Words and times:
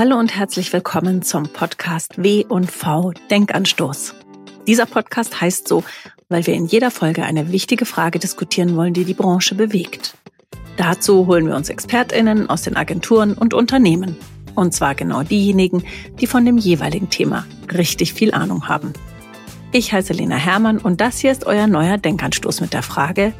Hallo 0.00 0.18
und 0.18 0.34
herzlich 0.34 0.72
willkommen 0.72 1.20
zum 1.20 1.42
Podcast 1.42 2.14
W 2.16 2.46
und 2.48 2.70
V 2.70 3.12
Denkanstoß. 3.30 4.14
Dieser 4.66 4.86
Podcast 4.86 5.42
heißt 5.42 5.68
so, 5.68 5.84
weil 6.30 6.46
wir 6.46 6.54
in 6.54 6.64
jeder 6.64 6.90
Folge 6.90 7.22
eine 7.22 7.52
wichtige 7.52 7.84
Frage 7.84 8.18
diskutieren 8.18 8.76
wollen, 8.76 8.94
die 8.94 9.04
die 9.04 9.12
Branche 9.12 9.54
bewegt. 9.54 10.16
Dazu 10.78 11.26
holen 11.26 11.46
wir 11.46 11.54
uns 11.54 11.68
Expertinnen 11.68 12.48
aus 12.48 12.62
den 12.62 12.78
Agenturen 12.78 13.34
und 13.34 13.52
Unternehmen. 13.52 14.16
Und 14.54 14.72
zwar 14.72 14.94
genau 14.94 15.22
diejenigen, 15.22 15.84
die 16.18 16.26
von 16.26 16.46
dem 16.46 16.56
jeweiligen 16.56 17.10
Thema 17.10 17.44
richtig 17.70 18.14
viel 18.14 18.32
Ahnung 18.32 18.68
haben. 18.70 18.94
Ich 19.70 19.92
heiße 19.92 20.14
Lena 20.14 20.36
Hermann 20.36 20.78
und 20.78 21.02
das 21.02 21.18
hier 21.18 21.30
ist 21.30 21.44
euer 21.44 21.66
neuer 21.66 21.98
Denkanstoß 21.98 22.62
mit 22.62 22.72
der 22.72 22.82
Frage, 22.82 23.34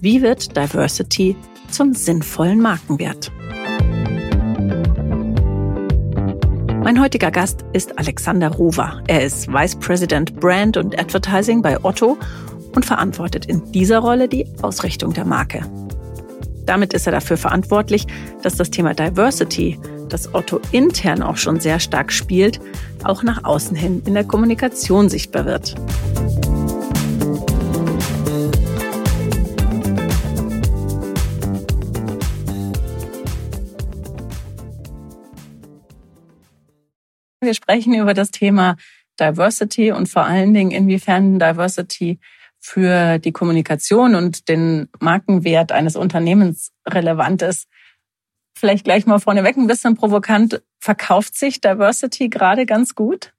wie 0.00 0.22
wird 0.22 0.56
Diversity 0.56 1.34
zum 1.68 1.94
sinnvollen 1.94 2.60
Markenwert? 2.60 3.32
Mein 6.90 7.00
heutiger 7.00 7.30
Gast 7.30 7.64
ist 7.72 7.96
Alexander 8.00 8.48
Rover. 8.48 9.00
Er 9.06 9.22
ist 9.22 9.46
Vice 9.46 9.76
President 9.76 10.34
Brand 10.40 10.76
und 10.76 10.98
Advertising 10.98 11.62
bei 11.62 11.78
Otto 11.84 12.18
und 12.74 12.84
verantwortet 12.84 13.46
in 13.46 13.70
dieser 13.70 14.00
Rolle 14.00 14.26
die 14.26 14.44
Ausrichtung 14.60 15.12
der 15.12 15.24
Marke. 15.24 15.62
Damit 16.66 16.92
ist 16.92 17.06
er 17.06 17.12
dafür 17.12 17.36
verantwortlich, 17.36 18.08
dass 18.42 18.56
das 18.56 18.70
Thema 18.70 18.92
Diversity, 18.92 19.78
das 20.08 20.34
Otto 20.34 20.60
intern 20.72 21.22
auch 21.22 21.36
schon 21.36 21.60
sehr 21.60 21.78
stark 21.78 22.10
spielt, 22.10 22.60
auch 23.04 23.22
nach 23.22 23.44
außen 23.44 23.76
hin 23.76 24.02
in 24.04 24.14
der 24.14 24.24
Kommunikation 24.24 25.08
sichtbar 25.08 25.44
wird. 25.44 25.76
Wir 37.40 37.54
sprechen 37.54 37.94
über 37.94 38.12
das 38.12 38.30
Thema 38.30 38.76
Diversity 39.18 39.92
und 39.92 40.08
vor 40.08 40.24
allen 40.24 40.52
Dingen, 40.52 40.70
inwiefern 40.70 41.38
Diversity 41.38 42.18
für 42.58 43.18
die 43.18 43.32
Kommunikation 43.32 44.14
und 44.14 44.48
den 44.48 44.88
Markenwert 44.98 45.72
eines 45.72 45.96
Unternehmens 45.96 46.72
relevant 46.86 47.40
ist. 47.40 47.66
Vielleicht 48.54 48.84
gleich 48.84 49.06
mal 49.06 49.18
vorneweg 49.18 49.56
ein 49.56 49.66
bisschen 49.66 49.94
provokant. 49.94 50.62
Verkauft 50.80 51.34
sich 51.34 51.62
Diversity 51.62 52.28
gerade 52.28 52.66
ganz 52.66 52.94
gut? 52.94 53.32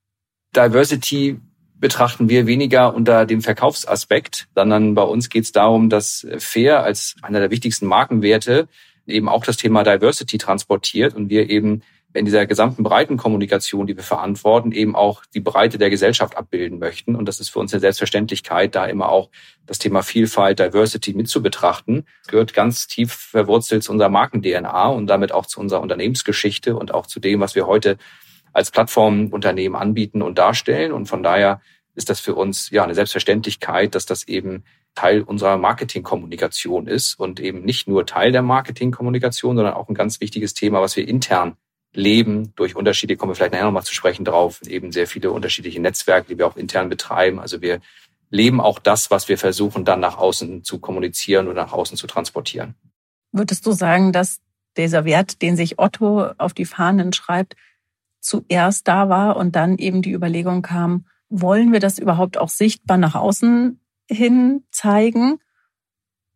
Diversity 0.56 1.40
betrachten 1.76 2.28
wir 2.28 2.48
weniger 2.48 2.96
unter 2.96 3.28
dem 3.28 3.42
Verkaufsaspekt, 3.42 4.48
sondern 4.56 4.96
bei 4.96 5.04
uns 5.04 5.30
geht 5.30 5.44
es 5.44 5.52
darum, 5.52 5.90
dass 5.90 6.26
Fair 6.40 6.84
als 6.84 7.16
einer 7.22 7.40
der 7.40 7.52
wichtigsten 7.52 7.86
Markenwerte 7.86 8.68
eben 9.06 9.30
auch 9.30 9.44
das 9.44 9.58
Thema 9.58 9.84
Diversity 9.84 10.40
transportiert 10.40 11.16
und 11.16 11.30
wir 11.30 11.52
eben 11.52 11.84
in 12.14 12.26
dieser 12.26 12.46
gesamten 12.46 12.84
breiten 12.84 13.18
Kommunikation, 13.18 13.88
die 13.88 13.96
wir 13.96 14.04
verantworten, 14.04 14.72
eben 14.72 14.96
auch 14.96 15.24
die 15.34 15.40
Breite 15.40 15.78
der 15.78 15.90
Gesellschaft 15.90 16.36
abbilden 16.38 16.80
möchten. 16.80 17.16
Und 17.16 17.26
das 17.26 17.40
ist 17.40 17.50
für 17.50 17.60
uns 17.60 17.74
eine 17.74 17.80
Selbstverständlichkeit, 17.80 18.76
da 18.76 18.86
immer 18.86 19.10
auch 19.10 19.30
das 19.66 19.80
Thema 19.80 20.04
Vielfalt, 20.04 20.60
Diversity 20.60 21.14
mit 21.14 21.30
zu 21.30 21.42
betrachten. 21.42 22.06
Das 22.24 22.28
gehört 22.28 22.54
ganz 22.54 22.88
tief 22.88 23.14
verwurzelt 23.14 23.84
zu 23.84 23.92
unserer 23.92 24.10
Marken-DNA 24.10 24.88
und 24.88 25.08
damit 25.08 25.32
auch 25.32 25.46
zu 25.46 25.60
unserer 25.60 25.82
Unternehmensgeschichte 25.82 26.76
und 26.76 26.94
auch 26.94 27.08
zu 27.08 27.20
dem, 27.20 27.40
was 27.40 27.56
wir 27.56 27.66
heute 27.66 27.98
als 28.52 28.72
Plattformunternehmen 28.72 29.80
anbieten 29.80 30.22
und 30.22 30.38
darstellen. 30.38 30.92
Und 30.92 31.06
von 31.06 31.24
daher 31.24 31.62
ist 31.96 32.10
das 32.10 32.20
für 32.20 32.36
uns 32.36 32.70
ja 32.72 32.84
eine 32.84 32.96
Selbstverständlichkeit, 32.96 33.96
dass 33.96 34.06
das 34.06 34.28
eben 34.28 34.66
Teil 34.96 35.22
unserer 35.22 35.58
Marketingkommunikation 35.58 36.88
ist 36.88 37.18
und 37.18 37.40
eben 37.40 37.64
nicht 37.64 37.88
nur 37.88 38.06
Teil 38.06 38.34
der 38.34 38.42
Marketingkommunikation, 38.42 39.56
sondern 39.56 39.76
auch 39.76 39.88
ein 39.88 39.96
ganz 39.96 40.20
wichtiges 40.20 40.54
Thema, 40.54 40.82
was 40.82 40.98
wir 40.98 41.08
intern 41.08 41.56
leben 41.94 42.54
durch 42.56 42.76
Unterschiede, 42.76 43.18
kommen 43.18 43.32
wir 43.32 43.36
vielleicht 43.36 43.54
nachher 43.54 43.66
nochmal 43.66 43.84
zu 43.84 43.94
sprechen 43.94 44.26
drauf, 44.26 44.62
eben 44.64 44.92
sehr 44.92 45.08
viele 45.08 45.32
unterschiedliche 45.32 45.82
Netzwerke, 45.82 46.28
die 46.30 46.38
wir 46.38 46.48
auch 46.48 46.56
intern 46.56 46.90
betreiben. 46.90 47.40
Also 47.40 47.62
wir 47.62 47.82
leben 48.30 48.62
auch 48.62 48.80
das, 48.80 49.12
was 49.12 49.28
wir 49.28 49.38
versuchen 49.38 49.84
dann 49.86 50.00
nach 50.00 50.18
außen 50.18 50.64
zu 50.64 50.80
kommunizieren 50.80 51.48
und 51.48 51.56
nach 51.56 51.74
außen 51.74 51.98
zu 51.98 52.08
transportieren. 52.08 52.76
Würdest 53.32 53.66
du 53.66 53.72
sagen, 53.74 54.14
dass 54.14 54.40
dieser 54.78 55.04
Wert, 55.06 55.42
den 55.42 55.56
sich 55.58 55.80
Otto 55.80 56.28
auf 56.38 56.54
die 56.54 56.66
Fahnen 56.66 57.12
schreibt, 57.12 57.56
zuerst 58.22 58.88
da 58.88 59.10
war 59.10 59.36
und 59.36 59.56
dann 59.56 59.78
eben 59.78 60.02
die 60.02 60.14
Überlegung 60.14 60.62
kam, 60.62 61.06
wollen 61.30 61.72
wir 61.74 61.80
das 61.80 62.00
überhaupt 62.00 62.38
auch 62.38 62.50
sichtbar 62.50 62.98
nach 62.98 63.16
außen 63.16 63.80
hin 64.10 64.64
zeigen? 64.72 65.40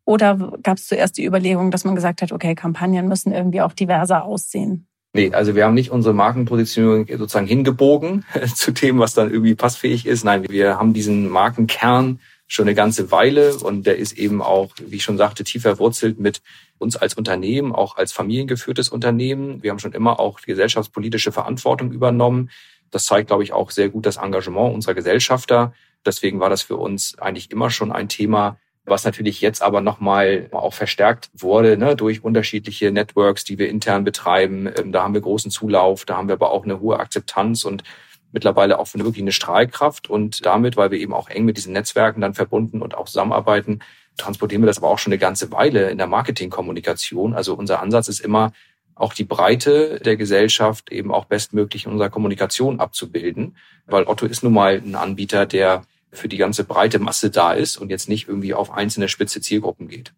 Oder 0.05 0.53
gab 0.61 0.77
es 0.77 0.87
zuerst 0.87 1.17
die 1.17 1.25
Überlegung, 1.25 1.71
dass 1.71 1.85
man 1.85 1.95
gesagt 1.95 2.21
hat, 2.21 2.31
okay, 2.31 2.55
Kampagnen 2.55 3.07
müssen 3.07 3.33
irgendwie 3.33 3.61
auch 3.61 3.73
diverser 3.73 4.23
aussehen? 4.23 4.87
Nee, 5.15 5.31
also 5.31 5.55
wir 5.55 5.63
haben 5.63 5.75
nicht 5.75 5.91
unsere 5.91 6.13
Markenpositionierung 6.13 7.07
sozusagen 7.07 7.47
hingebogen 7.47 8.25
zu 8.53 8.71
dem, 8.71 8.99
was 8.99 9.13
dann 9.13 9.31
irgendwie 9.31 9.55
passfähig 9.55 10.05
ist. 10.05 10.25
Nein, 10.25 10.43
wir 10.49 10.77
haben 10.77 10.91
diesen 10.91 11.29
Markenkern 11.29 12.19
schon 12.47 12.67
eine 12.67 12.75
ganze 12.75 13.11
Weile 13.11 13.55
und 13.55 13.85
der 13.85 13.95
ist 13.95 14.17
eben 14.17 14.41
auch, 14.41 14.73
wie 14.85 14.97
ich 14.97 15.03
schon 15.03 15.17
sagte, 15.17 15.45
tief 15.45 15.61
verwurzelt 15.61 16.19
mit 16.19 16.41
uns 16.79 16.97
als 16.97 17.13
Unternehmen, 17.13 17.71
auch 17.71 17.95
als 17.95 18.11
familiengeführtes 18.11 18.89
Unternehmen. 18.89 19.63
Wir 19.63 19.71
haben 19.71 19.79
schon 19.79 19.93
immer 19.93 20.19
auch 20.19 20.41
gesellschaftspolitische 20.41 21.31
Verantwortung 21.31 21.93
übernommen. 21.93 22.49
Das 22.91 23.05
zeigt, 23.05 23.27
glaube 23.27 23.43
ich, 23.43 23.53
auch 23.53 23.71
sehr 23.71 23.87
gut 23.87 24.05
das 24.05 24.17
Engagement 24.17 24.75
unserer 24.75 24.95
Gesellschafter. 24.95 25.73
Deswegen 26.05 26.41
war 26.41 26.49
das 26.49 26.61
für 26.61 26.75
uns 26.75 27.17
eigentlich 27.19 27.51
immer 27.51 27.69
schon 27.69 27.93
ein 27.93 28.09
Thema, 28.09 28.59
was 28.85 29.03
natürlich 29.03 29.41
jetzt 29.41 29.61
aber 29.61 29.81
nochmal 29.81 30.47
auch 30.51 30.73
verstärkt 30.73 31.29
wurde 31.33 31.77
ne, 31.77 31.95
durch 31.95 32.23
unterschiedliche 32.23 32.91
Networks, 32.91 33.43
die 33.43 33.57
wir 33.57 33.69
intern 33.69 34.03
betreiben. 34.03 34.69
Ähm, 34.77 34.91
da 34.91 35.03
haben 35.03 35.13
wir 35.13 35.21
großen 35.21 35.51
Zulauf, 35.51 36.05
da 36.05 36.17
haben 36.17 36.27
wir 36.27 36.33
aber 36.33 36.51
auch 36.51 36.63
eine 36.63 36.79
hohe 36.79 36.99
Akzeptanz 36.99 37.63
und 37.63 37.83
mittlerweile 38.31 38.77
auch 38.79 38.93
wirklich 38.93 39.21
eine 39.21 39.31
Strahlkraft. 39.31 40.09
Und 40.09 40.45
damit, 40.45 40.77
weil 40.77 40.91
wir 40.91 40.99
eben 40.99 41.13
auch 41.13 41.29
eng 41.29 41.45
mit 41.45 41.57
diesen 41.57 41.73
Netzwerken 41.73 42.21
dann 42.21 42.33
verbunden 42.33 42.81
und 42.81 42.95
auch 42.95 43.05
zusammenarbeiten, 43.05 43.79
transportieren 44.17 44.61
wir 44.61 44.67
das 44.67 44.77
aber 44.77 44.89
auch 44.89 44.99
schon 44.99 45.13
eine 45.13 45.19
ganze 45.19 45.51
Weile 45.51 45.89
in 45.89 45.97
der 45.97 46.07
Marketingkommunikation. 46.07 47.33
Also 47.33 47.55
unser 47.55 47.81
Ansatz 47.81 48.07
ist 48.07 48.19
immer, 48.19 48.51
auch 48.95 49.13
die 49.13 49.25
Breite 49.25 49.99
der 49.99 50.15
Gesellschaft 50.15 50.89
eben 50.89 51.13
auch 51.13 51.25
bestmöglich 51.25 51.85
in 51.85 51.91
unserer 51.91 52.09
Kommunikation 52.09 52.79
abzubilden, 52.79 53.57
weil 53.87 54.05
Otto 54.05 54.25
ist 54.25 54.41
nun 54.41 54.53
mal 54.53 54.81
ein 54.83 54.95
Anbieter, 54.95 55.45
der 55.45 55.83
für 56.17 56.27
die 56.27 56.37
ganze 56.37 56.63
breite 56.63 56.99
Masse 56.99 57.29
da 57.29 57.53
ist 57.53 57.77
und 57.77 57.89
jetzt 57.89 58.09
nicht 58.09 58.27
irgendwie 58.27 58.53
auf 58.53 58.71
einzelne 58.71 59.07
spitze 59.07 59.41
Zielgruppen 59.41 59.87
geht. 59.87 60.13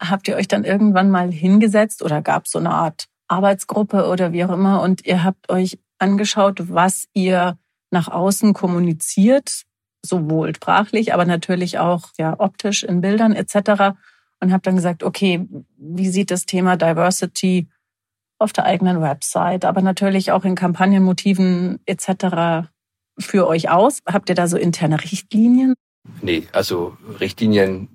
Habt 0.00 0.28
ihr 0.28 0.36
euch 0.36 0.48
dann 0.48 0.64
irgendwann 0.64 1.10
mal 1.10 1.32
hingesetzt 1.32 2.02
oder 2.02 2.20
gab 2.22 2.44
es 2.44 2.52
so 2.52 2.58
eine 2.58 2.70
Art 2.70 3.06
Arbeitsgruppe 3.28 4.08
oder 4.08 4.32
wie 4.32 4.44
auch 4.44 4.52
immer 4.52 4.82
und 4.82 5.06
ihr 5.06 5.24
habt 5.24 5.50
euch 5.50 5.78
angeschaut, 5.98 6.70
was 6.72 7.06
ihr 7.14 7.58
nach 7.90 8.08
außen 8.08 8.52
kommuniziert, 8.52 9.62
sowohl 10.04 10.54
sprachlich, 10.54 11.14
aber 11.14 11.24
natürlich 11.24 11.78
auch 11.78 12.10
ja 12.18 12.38
optisch 12.38 12.84
in 12.84 13.00
Bildern 13.00 13.32
etc. 13.32 13.96
Und 14.40 14.52
habt 14.52 14.66
dann 14.66 14.76
gesagt, 14.76 15.02
okay, 15.02 15.46
wie 15.78 16.08
sieht 16.08 16.30
das 16.30 16.46
Thema 16.46 16.76
Diversity 16.76 17.68
auf 18.38 18.52
der 18.52 18.64
eigenen 18.64 19.00
Website, 19.00 19.64
aber 19.64 19.80
natürlich 19.80 20.30
auch 20.30 20.44
in 20.44 20.54
Kampagnenmotiven 20.54 21.80
etc 21.86 22.68
für 23.18 23.46
euch 23.46 23.70
aus? 23.70 24.00
Habt 24.06 24.28
ihr 24.28 24.34
da 24.34 24.48
so 24.48 24.56
interne 24.56 25.02
Richtlinien? 25.02 25.74
Nee, 26.22 26.44
also 26.52 26.96
Richtlinien 27.20 27.88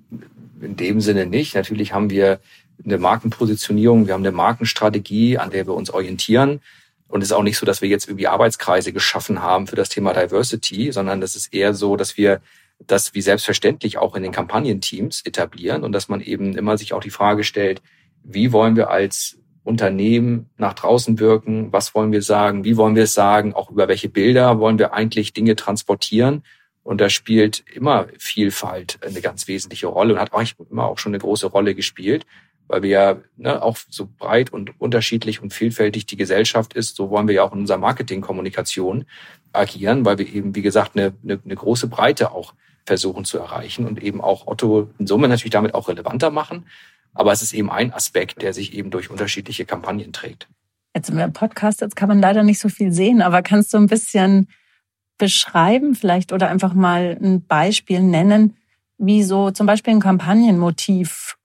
in 0.60 0.76
dem 0.76 1.00
Sinne 1.00 1.26
nicht. 1.26 1.54
Natürlich 1.54 1.92
haben 1.92 2.10
wir 2.10 2.40
eine 2.84 2.98
Markenpositionierung, 2.98 4.06
wir 4.06 4.14
haben 4.14 4.22
eine 4.22 4.32
Markenstrategie, 4.32 5.38
an 5.38 5.50
der 5.50 5.66
wir 5.66 5.74
uns 5.74 5.90
orientieren. 5.90 6.60
Und 7.08 7.20
es 7.20 7.28
ist 7.28 7.32
auch 7.32 7.42
nicht 7.42 7.58
so, 7.58 7.66
dass 7.66 7.82
wir 7.82 7.88
jetzt 7.88 8.08
irgendwie 8.08 8.26
Arbeitskreise 8.26 8.92
geschaffen 8.92 9.42
haben 9.42 9.66
für 9.66 9.76
das 9.76 9.90
Thema 9.90 10.14
Diversity, 10.14 10.92
sondern 10.92 11.20
das 11.20 11.36
ist 11.36 11.52
eher 11.52 11.74
so, 11.74 11.96
dass 11.96 12.16
wir 12.16 12.40
das 12.86 13.14
wie 13.14 13.20
selbstverständlich 13.20 13.98
auch 13.98 14.16
in 14.16 14.22
den 14.22 14.32
Kampagnenteams 14.32 15.20
etablieren 15.24 15.84
und 15.84 15.92
dass 15.92 16.08
man 16.08 16.20
eben 16.20 16.56
immer 16.56 16.78
sich 16.78 16.94
auch 16.94 17.02
die 17.02 17.10
Frage 17.10 17.44
stellt, 17.44 17.82
wie 18.24 18.52
wollen 18.52 18.76
wir 18.76 18.90
als 18.90 19.38
Unternehmen 19.64 20.50
nach 20.56 20.74
draußen 20.74 21.18
wirken, 21.20 21.72
was 21.72 21.94
wollen 21.94 22.12
wir 22.12 22.22
sagen, 22.22 22.64
wie 22.64 22.76
wollen 22.76 22.96
wir 22.96 23.04
es 23.04 23.14
sagen, 23.14 23.54
auch 23.54 23.70
über 23.70 23.88
welche 23.88 24.08
Bilder 24.08 24.58
wollen 24.58 24.78
wir 24.78 24.92
eigentlich 24.92 25.32
Dinge 25.32 25.56
transportieren. 25.56 26.42
Und 26.82 27.00
da 27.00 27.08
spielt 27.08 27.62
immer 27.72 28.08
Vielfalt 28.18 28.98
eine 29.06 29.20
ganz 29.20 29.46
wesentliche 29.46 29.86
Rolle 29.86 30.14
und 30.14 30.20
hat 30.20 30.32
auch 30.32 30.42
immer 30.68 30.86
auch 30.86 30.98
schon 30.98 31.10
eine 31.10 31.20
große 31.20 31.46
Rolle 31.46 31.76
gespielt, 31.76 32.26
weil 32.66 32.82
wir 32.82 32.90
ja 32.90 33.16
ne, 33.36 33.62
auch 33.62 33.76
so 33.88 34.08
breit 34.18 34.52
und 34.52 34.80
unterschiedlich 34.80 35.40
und 35.40 35.52
vielfältig 35.52 36.06
die 36.06 36.16
Gesellschaft 36.16 36.74
ist, 36.74 36.96
so 36.96 37.10
wollen 37.10 37.28
wir 37.28 37.36
ja 37.36 37.44
auch 37.44 37.52
in 37.52 37.60
unserer 37.60 37.78
Marketingkommunikation 37.78 39.04
agieren, 39.52 40.04
weil 40.04 40.18
wir 40.18 40.26
eben, 40.26 40.56
wie 40.56 40.62
gesagt, 40.62 40.96
eine, 40.96 41.12
eine, 41.22 41.38
eine 41.44 41.54
große 41.54 41.86
Breite 41.86 42.32
auch 42.32 42.54
versuchen 42.84 43.24
zu 43.24 43.38
erreichen 43.38 43.86
und 43.86 44.02
eben 44.02 44.20
auch 44.20 44.46
Otto 44.48 44.90
in 44.98 45.06
Summe 45.06 45.28
natürlich 45.28 45.52
damit 45.52 45.74
auch 45.74 45.88
relevanter 45.88 46.30
machen. 46.30 46.66
Aber 47.14 47.32
es 47.32 47.42
ist 47.42 47.52
eben 47.52 47.70
ein 47.70 47.92
Aspekt, 47.92 48.42
der 48.42 48.54
sich 48.54 48.74
eben 48.74 48.90
durch 48.90 49.10
unterschiedliche 49.10 49.64
Kampagnen 49.64 50.12
trägt. 50.12 50.48
Jetzt 50.94 51.10
im 51.10 51.32
Podcast, 51.32 51.80
jetzt 51.80 51.96
kann 51.96 52.08
man 52.08 52.20
leider 52.20 52.42
nicht 52.42 52.58
so 52.58 52.68
viel 52.68 52.92
sehen, 52.92 53.22
aber 53.22 53.42
kannst 53.42 53.72
du 53.72 53.78
ein 53.78 53.86
bisschen 53.86 54.48
beschreiben 55.18 55.94
vielleicht 55.94 56.32
oder 56.32 56.48
einfach 56.48 56.74
mal 56.74 57.16
ein 57.20 57.46
Beispiel 57.46 58.02
nennen, 58.02 58.56
wie 58.98 59.22
so 59.22 59.50
zum 59.50 59.66
Beispiel 59.66 59.94
ein 59.94 60.00
Kampagnenmotiv 60.00 61.36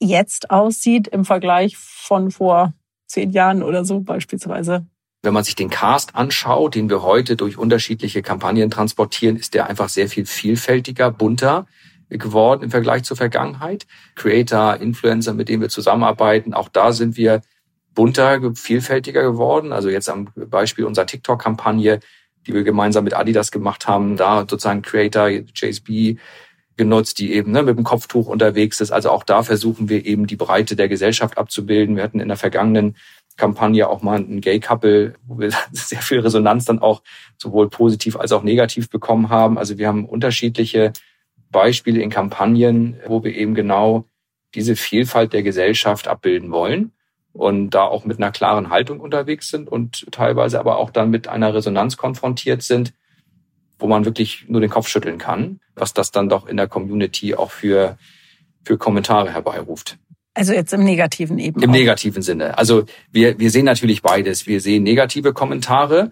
jetzt 0.00 0.50
aussieht 0.50 1.08
im 1.08 1.24
Vergleich 1.24 1.76
von 1.76 2.30
vor 2.30 2.74
zehn 3.06 3.30
Jahren 3.30 3.62
oder 3.62 3.84
so 3.84 4.00
beispielsweise? 4.00 4.86
Wenn 5.22 5.32
man 5.32 5.44
sich 5.44 5.56
den 5.56 5.70
Cast 5.70 6.14
anschaut, 6.14 6.74
den 6.74 6.90
wir 6.90 7.02
heute 7.02 7.36
durch 7.36 7.56
unterschiedliche 7.56 8.22
Kampagnen 8.22 8.70
transportieren, 8.70 9.36
ist 9.36 9.54
der 9.54 9.68
einfach 9.68 9.88
sehr 9.88 10.08
viel 10.08 10.26
vielfältiger, 10.26 11.10
bunter 11.10 11.66
geworden 12.08 12.62
im 12.62 12.70
Vergleich 12.70 13.04
zur 13.04 13.16
Vergangenheit. 13.16 13.86
Creator, 14.14 14.76
Influencer, 14.76 15.34
mit 15.34 15.48
denen 15.48 15.62
wir 15.62 15.68
zusammenarbeiten, 15.68 16.54
auch 16.54 16.68
da 16.68 16.92
sind 16.92 17.16
wir 17.16 17.42
bunter, 17.94 18.40
vielfältiger 18.54 19.22
geworden. 19.22 19.72
Also 19.72 19.88
jetzt 19.88 20.08
am 20.08 20.28
Beispiel 20.34 20.84
unserer 20.84 21.06
TikTok-Kampagne, 21.06 22.00
die 22.46 22.54
wir 22.54 22.64
gemeinsam 22.64 23.04
mit 23.04 23.14
Adidas 23.14 23.50
gemacht 23.50 23.86
haben, 23.86 24.16
da 24.16 24.40
sozusagen 24.40 24.82
Creator, 24.82 25.28
JSB 25.28 26.16
genutzt, 26.76 27.18
die 27.18 27.32
eben 27.32 27.52
ne, 27.52 27.62
mit 27.62 27.76
dem 27.76 27.84
Kopftuch 27.84 28.26
unterwegs 28.26 28.80
ist. 28.80 28.90
Also 28.90 29.10
auch 29.10 29.22
da 29.22 29.42
versuchen 29.42 29.88
wir 29.88 30.04
eben 30.04 30.26
die 30.26 30.36
Breite 30.36 30.76
der 30.76 30.88
Gesellschaft 30.88 31.38
abzubilden. 31.38 31.96
Wir 31.96 32.02
hatten 32.02 32.20
in 32.20 32.28
der 32.28 32.36
vergangenen 32.36 32.96
Kampagne 33.36 33.88
auch 33.88 34.02
mal 34.02 34.18
ein 34.18 34.40
Gay-Couple, 34.40 35.14
wo 35.26 35.38
wir 35.38 35.50
sehr 35.72 36.02
viel 36.02 36.20
Resonanz 36.20 36.64
dann 36.64 36.80
auch 36.80 37.02
sowohl 37.38 37.68
positiv 37.68 38.16
als 38.16 38.32
auch 38.32 38.42
negativ 38.42 38.90
bekommen 38.90 39.28
haben. 39.28 39.56
Also 39.56 39.78
wir 39.78 39.86
haben 39.86 40.04
unterschiedliche 40.04 40.92
Beispiele 41.54 42.02
in 42.02 42.10
Kampagnen, 42.10 43.00
wo 43.06 43.22
wir 43.24 43.34
eben 43.34 43.54
genau 43.54 44.04
diese 44.54 44.76
Vielfalt 44.76 45.32
der 45.32 45.42
Gesellschaft 45.42 46.08
abbilden 46.08 46.50
wollen 46.50 46.92
und 47.32 47.70
da 47.70 47.84
auch 47.84 48.04
mit 48.04 48.18
einer 48.18 48.32
klaren 48.32 48.70
Haltung 48.70 49.00
unterwegs 49.00 49.48
sind 49.48 49.68
und 49.68 50.06
teilweise 50.10 50.58
aber 50.58 50.76
auch 50.76 50.90
dann 50.90 51.10
mit 51.10 51.28
einer 51.28 51.54
Resonanz 51.54 51.96
konfrontiert 51.96 52.62
sind, 52.62 52.92
wo 53.78 53.86
man 53.86 54.04
wirklich 54.04 54.46
nur 54.48 54.60
den 54.60 54.70
Kopf 54.70 54.88
schütteln 54.88 55.18
kann, 55.18 55.60
was 55.74 55.94
das 55.94 56.10
dann 56.10 56.28
doch 56.28 56.46
in 56.46 56.56
der 56.56 56.68
Community 56.68 57.34
auch 57.34 57.50
für, 57.50 57.98
für 58.64 58.76
Kommentare 58.76 59.32
herbeiruft. 59.32 59.96
Also 60.34 60.52
jetzt 60.52 60.72
im 60.72 60.82
negativen 60.82 61.38
eben. 61.38 61.62
Im 61.62 61.70
auch. 61.70 61.74
negativen 61.74 62.22
Sinne. 62.22 62.58
Also 62.58 62.84
wir, 63.12 63.38
wir 63.38 63.50
sehen 63.52 63.64
natürlich 63.64 64.02
beides. 64.02 64.48
Wir 64.48 64.60
sehen 64.60 64.82
negative 64.82 65.32
Kommentare, 65.32 66.10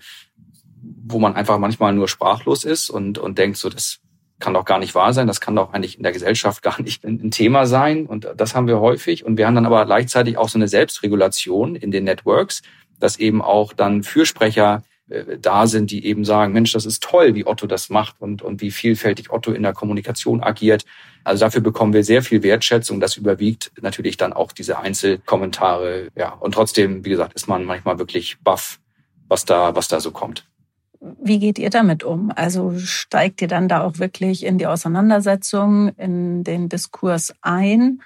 wo 0.81 1.19
man 1.19 1.35
einfach 1.35 1.59
manchmal 1.59 1.93
nur 1.93 2.07
sprachlos 2.07 2.63
ist 2.63 2.91
und, 2.91 3.19
und 3.19 3.39
denkt, 3.39 3.57
so 3.57 3.69
das 3.69 3.99
kann 4.43 4.55
doch 4.55 4.65
gar 4.65 4.81
nicht 4.81 4.95
wahr 4.97 5.13
sein, 5.13 5.29
das 5.29 5.41
kann 5.41 5.55
doch 5.55 5.73
eigentlich 5.73 5.97
in 5.97 6.03
der 6.03 6.11
Gesellschaft 6.13 6.63
gar 6.63 6.83
nicht 6.83 7.05
ein 7.05 7.31
Thema 7.31 7.65
sein. 7.65 8.07
Und 8.07 8.29
das 8.37 8.55
haben 8.55 8.67
wir 8.67 8.81
häufig. 8.81 9.25
Und 9.25 9.39
wir 9.39 9.47
haben 9.47 9.55
dann 9.55 9.67
aber 9.67 9.87
gleichzeitig 9.87 10.37
auch 10.37 10.49
so 10.49 10.59
eine 10.59 10.67
Selbstregulation 10.67 11.77
in 11.77 11.93
den 11.93 12.05
Networks, 12.05 12.63
dass 12.99 13.19
eben 13.19 13.41
auch 13.41 13.73
dann 13.73 14.03
Fürsprecher 14.03 14.83
äh, 15.09 15.39
da 15.39 15.69
sind, 15.69 15.93
die 15.93 16.05
eben 16.05 16.25
sagen, 16.25 16.53
Mensch, 16.53 16.73
das 16.73 16.87
ist 16.87 17.05
toll, 17.05 17.37
wie 17.37 17.47
Otto 17.47 17.69
das 17.69 17.89
macht 17.89 18.17
und, 18.21 18.43
und 18.43 18.61
wie 18.61 18.73
vielfältig 18.73 19.31
Otto 19.31 19.53
in 19.53 19.63
der 19.63 19.75
Kommunikation 19.75 20.43
agiert. 20.43 20.85
Also 21.23 21.45
dafür 21.45 21.61
bekommen 21.61 21.93
wir 21.93 22.03
sehr 22.03 22.23
viel 22.23 22.43
Wertschätzung. 22.43 22.99
Das 22.99 23.17
überwiegt 23.17 23.71
natürlich 23.81 24.17
dann 24.17 24.33
auch 24.33 24.51
diese 24.51 24.79
Einzelkommentare. 24.81 26.09
Ja, 26.17 26.31
und 26.31 26.53
trotzdem, 26.53 27.05
wie 27.05 27.11
gesagt, 27.11 27.35
ist 27.35 27.47
man 27.47 27.65
manchmal 27.65 28.01
wirklich 28.01 28.39
baff, 28.43 28.81
was 29.29 29.45
da, 29.45 29.77
was 29.77 29.87
da 29.87 30.01
so 30.01 30.11
kommt. 30.11 30.49
Wie 31.21 31.41
geht 31.41 31.59
ihr 31.59 31.71
damit 31.71 32.05
um? 32.05 32.33
Also 32.35 32.79
steigt 32.79 33.43
ihr 33.43 33.49
dann 33.49 33.69
da 33.69 33.83
auch 33.83 33.99
wirklich 33.99 34.45
in 34.47 34.59
die 34.59 34.67
Auseinandersetzung, 34.67 35.89
in 35.97 36.45
den 36.45 36.69
Diskurs 36.69 37.35
ein 37.41 38.03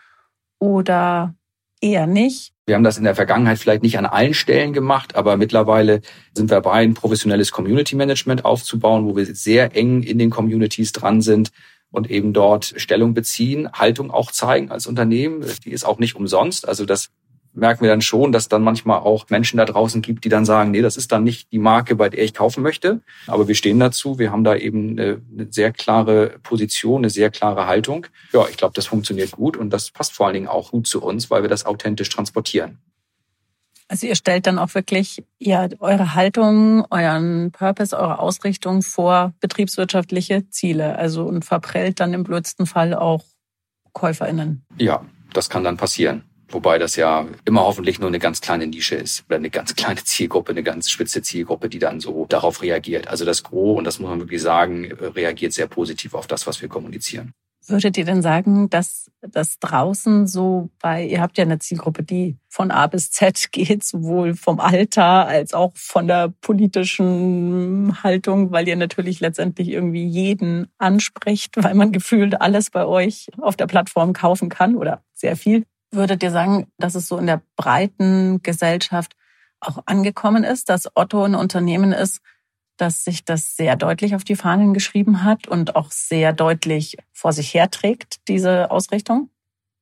oder 0.59 1.35
eher 1.83 2.07
nicht? 2.07 2.53
Wir 2.65 2.75
haben 2.75 2.85
das 2.85 2.99
in 2.99 3.05
der 3.05 3.15
Vergangenheit 3.15 3.59
vielleicht 3.59 3.83
nicht 3.83 3.99
an 3.99 4.07
allen 4.07 4.35
Stellen 4.35 4.73
gemacht, 4.73 5.15
aber 5.15 5.37
mittlerweile 5.37 6.01
sind 6.35 6.51
wir 6.51 6.57
dabei, 6.57 6.73
ein 6.73 6.95
professionelles 6.95 7.53
Community 7.53 7.95
Management 7.97 8.45
aufzubauen, 8.45 9.05
wo 9.05 9.15
wir 9.15 9.27
sehr 9.27 9.77
eng 9.77 10.03
in 10.03 10.19
den 10.19 10.31
Communities 10.31 10.93
dran 10.93 11.21
sind 11.21 11.51
und 11.91 12.11
eben 12.11 12.33
dort 12.33 12.75
Stellung 12.77 13.15
beziehen, 13.15 13.71
Haltung 13.73 14.11
auch 14.11 14.33
zeigen 14.33 14.71
als 14.71 14.87
Unternehmen. 14.87 15.45
Die 15.65 15.71
ist 15.71 15.85
auch 15.85 15.99
nicht 15.99 16.17
umsonst. 16.17 16.67
Also 16.67 16.87
das 16.87 17.11
merken 17.57 17.83
wir 17.83 17.91
dann 17.91 18.03
schon, 18.03 18.33
dass 18.33 18.49
dann 18.49 18.63
manchmal 18.63 18.99
auch 19.01 19.29
Menschen 19.31 19.57
da 19.57 19.65
draußen 19.65 20.03
gibt, 20.03 20.25
die 20.25 20.29
dann 20.29 20.45
sagen, 20.45 20.71
nee, 20.71 20.83
das 20.83 20.97
ist 20.97 21.11
dann 21.11 21.25
nicht 21.25 21.51
die 21.53 21.59
Marke, 21.59 21.97
bei 21.97 22.09
der 22.09 22.23
ich 22.23 22.35
kaufen 22.35 22.63
möchte. 22.63 23.01
Aber 23.27 23.49
wir 23.49 23.55
stehen 23.55 23.81
dazu. 23.81 24.19
Wir 24.19 24.31
haben 24.31 24.45
da 24.45 24.55
eben 24.55 24.91
eine, 24.91 25.23
eine 25.33 25.51
sehr 25.51 25.73
klare 25.73 26.39
Position, 26.43 27.01
eine 27.01 27.11
sehr 27.11 27.31
klare 27.31 27.67
Haltung. 27.67 28.07
Ja, 28.33 28.47
ich 28.49 28.57
glaube, 28.57 28.75
das 28.75 28.87
funktioniert 28.87 29.33
gut 29.33 29.57
und 29.57 29.71
das 29.71 29.91
passt 29.91 30.13
vor 30.13 30.27
allen 30.27 30.35
Dingen 30.35 30.49
auch 30.49 30.71
gut 30.71 30.87
zu 30.87 31.03
uns, 31.03 31.31
weil 31.31 31.43
wir 31.43 31.49
das 31.49 31.67
authentisch 31.67 32.09
transportieren. 32.11 32.79
Also 33.89 34.07
ihr 34.07 34.17
stellt 34.17 34.47
dann 34.47 34.59
auch 34.59 34.75
wirklich 34.75 35.23
ja 35.39 35.69
eure 35.79 36.15
Haltung, 36.15 36.85
euren 36.91 37.53
Purpose, 37.53 37.97
eure 37.97 38.19
Ausrichtung 38.19 38.83
vor 38.83 39.33
betriebswirtschaftliche 39.41 40.49
Ziele. 40.51 40.97
Also 40.97 41.25
und 41.25 41.45
verprellt 41.45 42.01
dann 42.01 42.13
im 42.13 42.25
blödsten 42.25 42.67
Fall 42.67 42.95
auch 42.95 43.25
KäuferInnen. 43.93 44.65
Ja, 44.79 45.05
das 45.33 45.49
kann 45.49 45.63
dann 45.63 45.77
passieren. 45.77 46.25
Wobei 46.49 46.79
das 46.79 46.97
ja 46.97 47.27
immer 47.45 47.63
hoffentlich 47.63 47.99
nur 47.99 48.09
eine 48.09 48.21
ganz 48.21 48.41
kleine 48.41 48.67
Nische 48.67 48.95
ist 48.95 49.25
oder 49.27 49.37
eine 49.37 49.51
ganz 49.51 49.75
kleine 49.75 50.03
Zielgruppe, 50.05 50.53
eine 50.53 50.63
ganz 50.63 50.91
spitze 50.91 51.23
Zielgruppe, 51.23 51.69
die 51.69 51.81
dann 51.81 52.01
so 52.01 52.27
darauf 52.29 52.63
reagiert. 52.63 53.09
Also 53.09 53.25
das 53.25 53.43
Gros, 53.43 53.79
und 53.79 53.85
das 53.85 53.99
muss 53.99 54.11
man 54.11 54.21
wirklich 54.21 54.43
sagen, 54.43 54.93
reagiert 54.93 55.53
sehr 55.53 55.67
positiv 55.67 56.15
auf 56.15 56.27
das, 56.27 56.47
was 56.47 56.63
wir 56.63 56.69
kommunizieren. 56.69 57.33
Würdet 57.69 57.99
ihr 57.99 58.05
denn 58.05 58.23
sagen, 58.23 58.71
dass 58.71 59.11
das 59.23 59.59
draußen 59.59 60.29
so 60.29 60.71
bei, 60.81 61.05
ihr 61.05 61.21
habt 61.21 61.37
ja 61.37 61.43
eine 61.43 61.59
Zielgruppe, 61.59 62.05
die 62.05 62.37
von 62.49 62.71
A 62.71 62.87
bis 62.87 63.11
Z 63.11 63.49
geht, 63.53 63.83
sowohl 63.83 64.35
vom 64.35 64.61
Alter 64.61 65.27
als 65.27 65.53
auch 65.53 65.73
von 65.75 66.07
der 66.07 66.33
politischen 66.41 68.05
Haltung, 68.05 68.53
weil 68.53 68.69
ihr 68.69 68.77
natürlich 68.77 69.19
letztendlich 69.19 69.69
irgendwie 69.69 70.07
jeden 70.07 70.69
anspricht, 70.79 71.57
weil 71.63 71.75
man 71.75 71.91
gefühlt 71.91 72.41
alles 72.41 72.71
bei 72.71 72.87
euch 72.87 73.27
auf 73.41 73.57
der 73.57 73.67
Plattform 73.67 74.13
kaufen 74.13 74.49
kann 74.49 74.77
oder 74.77 75.03
sehr 75.13 75.35
viel. 75.35 75.65
Würdet 75.91 76.23
ihr 76.23 76.31
sagen, 76.31 76.67
dass 76.79 76.95
es 76.95 77.09
so 77.09 77.17
in 77.19 77.27
der 77.27 77.43
breiten 77.57 78.43
Gesellschaft 78.43 79.13
auch 79.61 79.79
angekommen 79.87 80.45
ist, 80.45 80.69
dass 80.69 80.89
Otto 80.95 81.25
ein 81.25 81.35
Unternehmen 81.35 81.93
ist, 81.93 82.21
das 82.77 83.05
sich 83.05 83.25
das 83.25 83.57
sehr 83.57 83.77
deutlich 83.77 84.15
auf 84.15 84.25
die 84.25 84.37
Fahnen 84.37 84.75
geschrieben 84.75 85.25
hat 85.25 85.49
und 85.49 85.77
auch 85.77 85.91
sehr 85.91 86.33
deutlich 86.33 86.97
vor 87.13 87.33
sich 87.33 87.55
herträgt, 87.55 88.17
diese 88.29 88.71
Ausrichtung? 88.71 89.31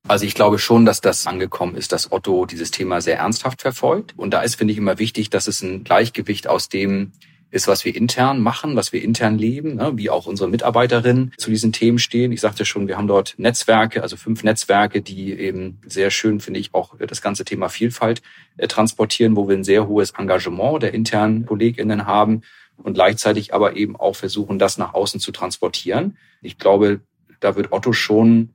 Also 0.07 0.27
ich 0.27 0.35
glaube 0.35 0.59
schon, 0.59 0.85
dass 0.85 1.01
das 1.01 1.27
angekommen 1.27 1.77
ist, 1.77 1.93
dass 1.93 2.13
Otto 2.13 2.45
dieses 2.45 2.71
Thema 2.71 3.01
sehr 3.01 3.19
ernsthaft 3.19 3.63
verfolgt. 3.63 4.13
Und 4.19 4.33
da 4.33 4.43
ist, 4.43 4.57
finde 4.57 4.73
ich, 4.73 4.79
immer 4.79 4.99
wichtig, 4.99 5.31
dass 5.31 5.47
es 5.47 5.63
ein 5.63 5.83
Gleichgewicht 5.83 6.47
aus 6.47 6.69
dem 6.69 7.13
ist, 7.55 7.69
was 7.69 7.85
wir 7.85 7.95
intern 7.95 8.41
machen, 8.41 8.75
was 8.75 8.93
wir 8.93 9.01
intern 9.01 9.39
leben, 9.39 9.77
ne, 9.77 9.93
wie 9.95 10.11
auch 10.11 10.27
unsere 10.27 10.51
Mitarbeiterinnen 10.51 11.33
zu 11.39 11.51
diesen 11.51 11.73
Themen 11.73 12.01
stehen. 12.01 12.33
Ich 12.33 12.41
sagte 12.41 12.65
schon, 12.65 12.89
wir 12.89 12.99
haben 12.99 13.07
dort 13.07 13.35
Netzwerke, 13.39 14.03
also 14.03 14.17
fünf 14.17 14.43
Netzwerke, 14.43 15.03
die 15.03 15.33
eben 15.33 15.81
sehr 15.87 16.11
schön, 16.11 16.41
finde 16.41 16.59
ich, 16.59 16.75
auch 16.75 16.97
das 16.99 17.23
ganze 17.23 17.45
Thema 17.45 17.69
Vielfalt 17.69 18.23
äh, 18.57 18.67
transportieren, 18.67 19.37
wo 19.37 19.49
wir 19.49 19.57
ein 19.57 19.63
sehr 19.63 19.87
hohes 19.87 20.11
Engagement 20.11 20.83
der 20.83 20.95
internen 20.95 21.47
KollegInnen 21.47 22.09
haben 22.09 22.43
und 22.77 22.95
gleichzeitig 22.95 23.55
aber 23.55 23.77
eben 23.77 23.95
auch 23.95 24.17
versuchen, 24.17 24.59
das 24.59 24.77
nach 24.77 24.93
außen 24.93 25.21
zu 25.21 25.31
transportieren. 25.31 26.19
Ich 26.43 26.59
glaube, 26.59 27.03
da 27.39 27.55
wird 27.55 27.71
Otto 27.71 27.93
schon 27.93 28.51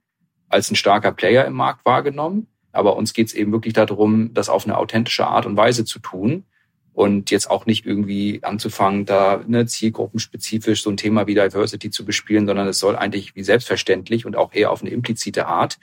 als 0.50 0.69
ein 0.71 0.75
starker 0.75 1.13
Player 1.13 1.45
im 1.45 1.53
Markt 1.53 1.85
wahrgenommen. 1.85 2.47
Aber 2.73 2.97
uns 2.97 3.13
geht 3.13 3.27
es 3.27 3.33
eben 3.33 3.51
wirklich 3.53 3.73
darum, 3.73 4.33
das 4.33 4.50
auf 4.50 4.65
eine 4.65 4.77
authentische 4.77 5.25
Art 5.25 5.45
und 5.45 5.55
Weise 5.57 5.85
zu 5.85 6.00
tun 6.00 6.43
und 6.99 7.31
jetzt 7.31 7.49
auch 7.49 7.65
nicht 7.65 7.85
irgendwie 7.85 8.41
anzufangen, 8.43 9.05
da 9.05 9.41
ne, 9.47 9.65
zielgruppenspezifisch 9.65 10.83
so 10.83 10.89
ein 10.89 10.97
Thema 10.97 11.27
wie 11.27 11.33
Diversity 11.33 11.91
zu 11.91 12.03
bespielen, 12.03 12.45
sondern 12.45 12.67
es 12.67 12.79
soll 12.79 12.97
eigentlich 12.97 13.37
wie 13.37 13.43
selbstverständlich 13.43 14.25
und 14.25 14.35
auch 14.35 14.53
eher 14.53 14.69
auf 14.69 14.81
eine 14.81 14.89
implizite 14.89 15.47
Art 15.47 15.79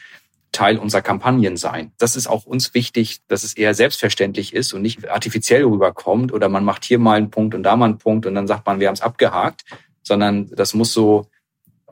Teil 0.53 0.77
unserer 0.77 1.01
Kampagnen 1.01 1.57
sein. 1.57 1.93
Das 1.97 2.17
ist 2.17 2.27
auch 2.27 2.45
uns 2.45 2.75
wichtig, 2.75 3.21
dass 3.29 3.45
es 3.45 3.55
eher 3.55 3.73
selbstverständlich 3.73 4.53
ist 4.53 4.75
und 4.75 4.83
nicht 4.83 5.09
artifiziell 5.09 5.65
rüberkommt 5.65 6.35
oder 6.35 6.51
man 6.51 6.67
macht 6.67 6.85
hier 6.85 6.99
mal 6.99 7.17
einen 7.17 7.31
Punkt 7.31 7.55
und 7.55 7.63
da 7.63 7.77
mal 7.77 7.87
einen 7.87 7.99
Punkt 7.99 8.27
und 8.27 8.35
dann 8.35 8.47
sagt 8.47 8.67
man, 8.67 8.79
wir 8.79 8.89
haben 8.89 8.95
es 8.95 9.01
abgehakt, 9.01 9.65
sondern 10.03 10.51
das 10.51 10.75
muss 10.75 10.93
so 10.93 11.31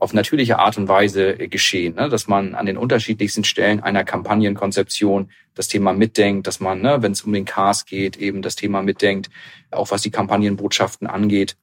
auf 0.05 0.13
natürliche 0.13 0.59
Art 0.59 0.77
und 0.77 0.87
Weise 0.87 1.35
geschehen, 1.35 1.95
ne? 1.95 2.11
dass 2.11 2.29
man 2.29 2.55
an 2.55 2.67
den 2.67 2.77
unterschiedlichsten 2.77 3.43
Stellen 3.43 3.81
einer 3.81 4.05
Kampagnenkonzeption 4.05 5.31
das 5.55 5.67
Thema 5.67 5.95
mitdenkt, 5.95 6.47
dass 6.47 6.61
man, 6.61 6.83
ne, 6.83 7.01
wenn 7.01 7.13
es 7.13 7.23
um 7.23 7.33
den 7.33 7.47
Cast 7.47 7.87
geht, 7.87 8.19
eben 8.19 8.43
das 8.43 8.55
Thema 8.55 8.83
mitdenkt, 8.83 9.31
auch 9.71 9.91
was 9.91 10.03
die 10.03 10.11
Kampagnenbotschaften 10.11 11.07
angeht, 11.07 11.57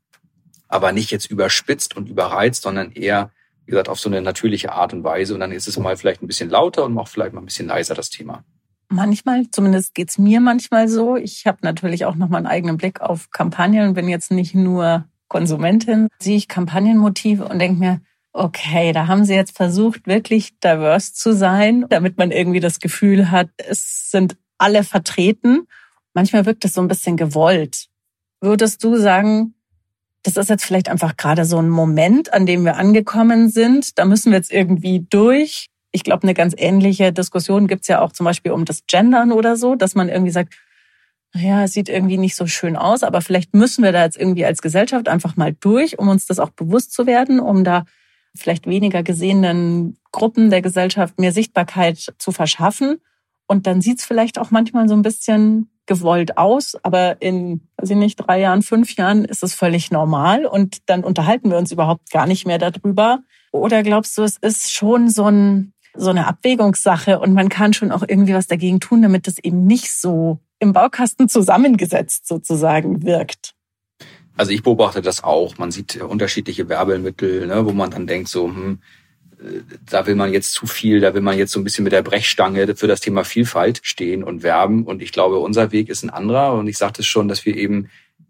aber 0.68 0.92
nicht 0.92 1.12
jetzt 1.12 1.30
überspitzt 1.30 1.96
und 1.96 2.10
überreizt, 2.10 2.64
sondern 2.64 2.92
eher, 2.94 3.30
wie 3.66 3.72
gesagt, 3.72 3.90
auf 3.90 4.00
so 4.00 4.10
eine 4.10 4.24
natürliche 4.24 4.72
Art 4.72 4.92
und 4.92 5.04
Weise. 5.04 5.36
Und 5.36 5.42
dann 5.42 5.52
ist 5.52 5.68
es 5.68 5.78
mal 5.78 5.96
vielleicht 5.96 6.24
ein 6.24 6.28
bisschen 6.28 6.50
lauter 6.50 6.86
und 6.86 6.98
auch 6.98 7.10
vielleicht 7.10 7.34
mal 7.34 7.42
ein 7.42 7.46
bisschen 7.46 7.68
leiser 7.68 7.94
das 7.94 8.10
Thema. 8.10 8.44
Manchmal, 8.90 9.52
zumindest 9.52 9.94
geht's 9.94 10.18
mir 10.18 10.42
manchmal 10.42 10.88
so. 10.88 11.16
Ich 11.16 11.46
habe 11.46 11.60
natürlich 11.62 12.06
auch 12.06 12.16
noch 12.16 12.30
mal 12.30 12.38
einen 12.38 12.48
eigenen 12.48 12.78
Blick 12.78 13.02
auf 13.02 13.30
Kampagnen 13.30 13.90
und 13.90 13.94
bin 13.94 14.10
jetzt 14.10 14.32
nicht 14.32 14.56
nur 14.56 15.06
Konsumentin, 15.28 16.08
sehe 16.20 16.38
ich 16.38 16.48
Kampagnenmotive 16.48 17.46
und 17.46 17.60
denke 17.60 17.80
mir, 17.80 18.02
Okay, 18.34 18.94
da 18.94 19.08
haben 19.08 19.26
Sie 19.26 19.34
jetzt 19.34 19.58
versucht, 19.58 20.08
wirklich 20.08 20.58
diverse 20.60 21.14
zu 21.14 21.34
sein, 21.34 21.86
damit 21.90 22.18
man 22.18 22.32
irgendwie 22.32 22.62
das 22.62 22.80
Gefühl 22.80 23.30
hat, 23.30 23.50
es 23.58 24.10
sind 24.10 24.38
alle 24.58 24.84
vertreten. 24.84 25.68
Manchmal 26.14 26.46
wirkt 26.46 26.64
es 26.64 26.74
so 26.74 26.82
ein 26.82 26.88
bisschen 26.88 27.18
gewollt. 27.18 27.88
Würdest 28.40 28.84
du 28.84 28.96
sagen, 28.96 29.54
das 30.24 30.38
ist 30.38 30.50
jetzt 30.50 30.64
vielleicht 30.64 30.88
einfach 30.88 31.18
gerade 31.18 31.46
so 31.46 31.58
ein 31.58 31.70
Moment, 31.70 32.34
an 32.34 32.46
dem 32.46 32.64
wir 32.64 32.78
angekommen 32.78 33.50
sind. 33.50 33.98
Da 34.00 34.06
müssen 34.06 34.32
wir 34.32 34.38
jetzt 34.38 34.52
irgendwie 34.52 35.06
durch. 35.10 35.68
Ich 35.92 36.04
glaube, 36.04 36.24
eine 36.24 36.34
ganz 36.34 36.54
ähnliche 36.58 37.12
Diskussion 37.12 37.68
gibt's 37.68 37.90
ja 37.90 38.00
auch 38.02 38.14
zum 38.14 38.26
Beispiel 38.26 38.54
um 38.54 38.64
das 38.64 38.86
Gendern 38.88 39.34
oder 39.34 39.58
so, 39.58 39.76
dass 39.76 39.94
man 39.94 40.08
irgendwie 40.08 40.32
sagt, 40.32 40.54
naja, 41.34 41.64
es 41.64 41.74
sieht 41.74 41.90
irgendwie 41.90 42.18
nicht 42.18 42.36
so 42.36 42.46
schön 42.46 42.76
aus, 42.78 43.04
aber 43.04 43.22
vielleicht 43.22 43.54
müssen 43.54 43.84
wir 43.84 43.92
da 43.92 44.04
jetzt 44.04 44.18
irgendwie 44.18 44.46
als 44.46 44.62
Gesellschaft 44.62 45.10
einfach 45.10 45.38
mal 45.38 45.54
durch, 45.60 45.98
um 46.00 46.08
uns 46.08 46.28
das 46.28 46.40
auch 46.40 46.52
bewusst 46.52 46.94
zu 46.94 47.06
werden, 47.06 47.40
um 47.40 47.64
da 47.64 47.86
vielleicht 48.36 48.68
weniger 48.68 49.04
gesehenen 49.04 49.98
Gruppen 50.12 50.50
der 50.50 50.62
Gesellschaft 50.62 51.20
mehr 51.20 51.32
Sichtbarkeit 51.32 52.14
zu 52.18 52.32
verschaffen. 52.32 53.00
Und 53.48 53.68
dann 53.68 53.82
sieht 53.82 54.00
es 54.00 54.06
vielleicht 54.06 54.40
auch 54.40 54.52
manchmal 54.52 54.88
so 54.88 54.96
ein 54.96 55.02
bisschen 55.02 55.70
gewollt 55.86 56.38
aus, 56.38 56.78
aber 56.84 57.22
in, 57.22 57.68
weiß 57.78 57.90
ich 57.90 57.98
nicht, 57.98 58.16
drei 58.16 58.40
Jahren, 58.40 58.62
fünf 58.62 58.96
Jahren 58.96 59.26
ist 59.26 59.44
es 59.44 59.54
völlig 59.54 59.92
normal 59.92 60.46
und 60.46 60.90
dann 60.90 61.04
unterhalten 61.04 61.50
wir 61.50 61.58
uns 61.58 61.72
überhaupt 61.72 62.12
gar 62.12 62.28
nicht 62.28 62.46
mehr 62.46 62.60
darüber. 62.60 63.20
Oder 63.52 63.84
glaubst 63.84 64.18
du, 64.18 64.24
es 64.24 64.38
ist 64.38 64.72
schon 64.72 65.10
so 65.10 65.26
ein, 65.26 65.74
so 65.94 66.10
eine 66.10 66.28
Abwägungssache 66.28 67.20
und 67.20 67.34
man 67.34 67.50
kann 67.50 67.74
schon 67.74 67.92
auch 67.92 68.04
irgendwie 68.08 68.34
was 68.34 68.48
dagegen 68.48 68.80
tun, 68.80 69.02
damit 69.02 69.28
es 69.28 69.38
eben 69.40 69.66
nicht 69.66 69.92
so 69.92 70.40
im 70.60 70.72
Baukasten 70.72 71.28
zusammengesetzt 71.28 72.28
sozusagen 72.28 73.04
wirkt? 73.04 73.54
Also 74.38 74.52
ich 74.52 74.64
beobachte 74.64 75.02
das 75.02 75.24
auch. 75.24 75.58
Man 75.58 75.72
sieht 75.72 76.02
unterschiedliche 76.02 76.70
Werbemittel, 76.70 77.48
ne, 77.48 77.66
wo 77.66 77.72
man 77.72 77.92
dann 77.92 78.08
denkt, 78.08 78.30
so, 78.30 78.48
hm, 78.48 78.80
da 79.90 80.06
will 80.06 80.16
man 80.16 80.32
jetzt 80.32 80.54
zu 80.54 80.68
viel, 80.68 81.00
da 81.00 81.14
will 81.14 81.22
man 81.22 81.38
jetzt 81.38 81.52
so 81.52 81.60
ein 81.60 81.64
bisschen 81.64 81.84
mit 81.84 81.94
der 81.94 82.04
Brechstange 82.04 82.76
für 82.76 82.88
das 82.88 83.02
Thema 83.02 83.24
Vielfalt 83.24 83.82
stehen 83.84 84.24
und 84.24 84.44
werben. 84.44 84.86
Und 84.86 85.02
ich 85.02 85.12
glaube, 85.12 85.40
unser 85.40 85.72
Weg 85.72 85.90
ist 85.90 86.04
ein 86.04 86.10
anderer. 86.10 86.54
Und 86.54 86.68
ich 86.68 86.78
sagte 86.78 87.02
es 87.02 87.08
schon, 87.08 87.28
dass 87.28 87.46
wir 87.46 87.56
eben 87.56 87.90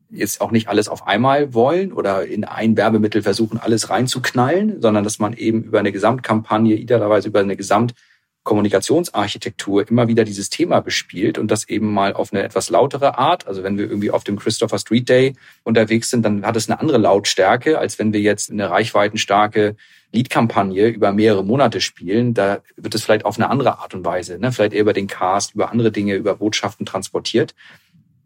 jetzt 0.10 0.42
auch 0.42 0.52
nicht 0.52 0.68
alles 0.68 0.90
auf 0.90 1.08
einmal 1.08 1.54
wollen 1.54 1.94
oder 1.94 2.26
in 2.26 2.44
ein 2.44 2.76
Werbemittel 2.76 3.22
versuchen, 3.22 3.58
alles 3.58 3.90
reinzuknallen, 3.90 4.82
sondern 4.82 5.04
dass 5.04 5.20
man 5.20 5.34
eben 5.34 5.64
über 5.64 5.80
eine 5.80 5.92
Gesamtkampagne, 5.92 6.76
idealerweise 6.76 7.30
über 7.30 7.40
eine 7.40 7.56
Gesamtkommunikationsarchitektur 8.44 9.88
immer 9.88 10.08
wieder 10.08 10.24
dieses 10.24 10.50
Thema 10.50 10.82
bespielt 10.82 11.38
und 11.38 11.52
das 11.52 11.70
eben 11.70 11.94
mal 11.94 12.14
auf 12.14 12.34
eine 12.34 12.44
etwas 12.44 12.70
lautere 12.70 13.18
Art. 13.18 13.48
Also 13.48 13.64
wenn 13.64 13.78
wir 13.78 13.86
irgendwie 13.86 14.10
auf 14.10 14.24
dem 14.24 14.38
Christopher 14.38 14.80
Street 14.80 15.08
Day 15.08 15.34
unterwegs 15.64 16.10
sind, 16.10 16.24
dann 16.24 16.44
hat 16.44 16.56
es 16.56 16.70
eine 16.70 16.80
andere 16.80 16.98
Lautstärke, 16.98 17.78
als 17.78 18.00
wenn 18.00 18.14
wir 18.14 18.20
jetzt 18.20 18.52
eine 18.52 18.70
reichweitenstarke 18.70 19.76
Lead-Kampagne 20.12 20.88
über 20.88 21.14
mehrere 21.14 21.44
Monate 21.44 21.82
spielen, 21.82 22.34
da 22.34 22.62
wird 22.76 22.96
es 22.96 23.04
vielleicht 23.04 23.26
auf 23.26 23.38
eine 23.38 23.50
andere 23.50 23.80
Art 23.80 23.94
und 23.94 24.04
Weise, 24.04 24.40
ne? 24.40 24.52
vielleicht 24.52 24.74
eher 24.74 24.82
über 24.82 24.94
den 24.94 25.08
Cast, 25.08 25.56
über 25.56 25.72
andere 25.72 25.92
Dinge, 25.92 26.16
über 26.16 26.36
Botschaften 26.36 26.86
transportiert. 26.86 27.54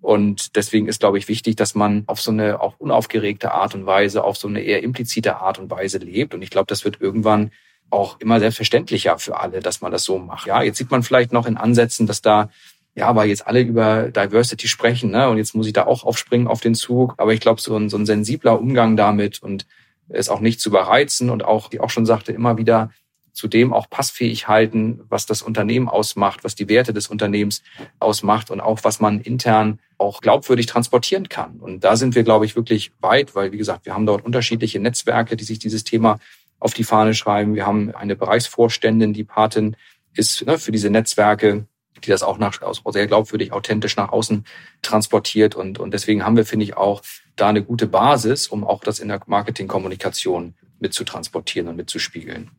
Und 0.01 0.55
deswegen 0.55 0.87
ist, 0.87 0.99
glaube 0.99 1.17
ich, 1.17 1.27
wichtig, 1.27 1.55
dass 1.57 1.75
man 1.75 2.03
auf 2.07 2.21
so 2.21 2.31
eine 2.31 2.61
auch 2.61 2.75
unaufgeregte 2.79 3.51
Art 3.51 3.75
und 3.75 3.85
Weise, 3.85 4.23
auf 4.23 4.37
so 4.37 4.47
eine 4.47 4.61
eher 4.61 4.81
implizite 4.83 5.37
Art 5.37 5.59
und 5.59 5.69
Weise 5.69 5.97
lebt. 5.97 6.33
Und 6.33 6.41
ich 6.41 6.51
glaube, 6.51 6.67
das 6.67 6.85
wird 6.85 7.01
irgendwann 7.01 7.51
auch 7.89 8.19
immer 8.19 8.39
selbstverständlicher 8.39 9.17
für 9.19 9.39
alle, 9.39 9.59
dass 9.59 9.81
man 9.81 9.91
das 9.91 10.03
so 10.03 10.17
macht. 10.17 10.47
Ja, 10.47 10.61
jetzt 10.61 10.77
sieht 10.77 10.91
man 10.91 11.03
vielleicht 11.03 11.31
noch 11.31 11.45
in 11.45 11.57
Ansätzen, 11.57 12.07
dass 12.07 12.21
da 12.21 12.49
ja, 12.95 13.13
weil 13.13 13.27
jetzt 13.27 13.45
alle 13.45 13.61
über 13.61 14.09
Diversity 14.09 14.69
sprechen, 14.69 15.11
ne? 15.11 15.29
Und 15.29 15.37
jetzt 15.37 15.53
muss 15.53 15.67
ich 15.67 15.73
da 15.73 15.85
auch 15.85 16.05
aufspringen 16.05 16.47
auf 16.47 16.61
den 16.61 16.75
Zug. 16.75 17.13
Aber 17.17 17.33
ich 17.33 17.41
glaube, 17.41 17.59
so 17.59 17.75
ein, 17.75 17.89
so 17.89 17.97
ein 17.97 18.05
sensibler 18.05 18.57
Umgang 18.57 18.95
damit 18.95 19.43
und 19.43 19.65
es 20.07 20.29
auch 20.29 20.39
nicht 20.39 20.61
zu 20.61 20.69
überreizen 20.69 21.29
und 21.29 21.43
auch, 21.43 21.71
wie 21.71 21.81
auch 21.81 21.89
schon 21.89 22.05
sagte, 22.05 22.31
immer 22.31 22.57
wieder 22.57 22.91
zudem 23.33 23.73
auch 23.73 23.89
passfähig 23.89 24.47
halten, 24.47 25.01
was 25.09 25.25
das 25.25 25.41
Unternehmen 25.41 25.89
ausmacht, 25.89 26.45
was 26.45 26.55
die 26.55 26.69
Werte 26.69 26.93
des 26.93 27.07
Unternehmens 27.07 27.63
ausmacht 27.99 28.49
und 28.49 28.61
auch 28.61 28.79
was 28.83 29.01
man 29.01 29.19
intern 29.19 29.79
auch 29.97 30.21
glaubwürdig 30.21 30.67
transportieren 30.67 31.27
kann. 31.27 31.59
Und 31.59 31.83
da 31.83 31.97
sind 31.97 32.15
wir, 32.15 32.23
glaube 32.23 32.45
ich, 32.45 32.55
wirklich 32.55 32.93
weit, 33.01 33.35
weil, 33.35 33.51
wie 33.51 33.57
gesagt, 33.57 33.85
wir 33.85 33.93
haben 33.93 34.05
dort 34.05 34.23
unterschiedliche 34.23 34.79
Netzwerke, 34.79 35.35
die 35.35 35.43
sich 35.43 35.59
dieses 35.59 35.83
Thema 35.83 36.17
auf 36.65 36.73
die 36.73 36.83
Fahne 36.83 37.13
schreiben. 37.13 37.53
Wir 37.53 37.67
haben 37.67 37.93
eine 37.93 38.15
Bereichsvorständin, 38.15 39.13
die 39.13 39.23
Patin 39.23 39.77
ist 40.15 40.43
ne, 40.47 40.57
für 40.57 40.71
diese 40.71 40.89
Netzwerke, 40.89 41.67
die 42.03 42.09
das 42.09 42.23
auch 42.23 42.39
nach, 42.39 42.59
sehr 42.87 43.05
glaubwürdig, 43.05 43.53
authentisch 43.53 43.95
nach 43.97 44.11
außen 44.11 44.45
transportiert. 44.81 45.53
Und, 45.53 45.77
und 45.77 45.93
deswegen 45.93 46.25
haben 46.25 46.35
wir, 46.35 46.45
finde 46.45 46.63
ich, 46.63 46.75
auch 46.75 47.03
da 47.35 47.49
eine 47.49 47.63
gute 47.63 47.85
Basis, 47.85 48.47
um 48.47 48.63
auch 48.63 48.83
das 48.83 48.99
in 48.99 49.09
der 49.09 49.21
Marketingkommunikation 49.27 50.55
mitzutransportieren 50.79 51.69
und 51.69 51.75
mitzuspiegeln. 51.75 52.49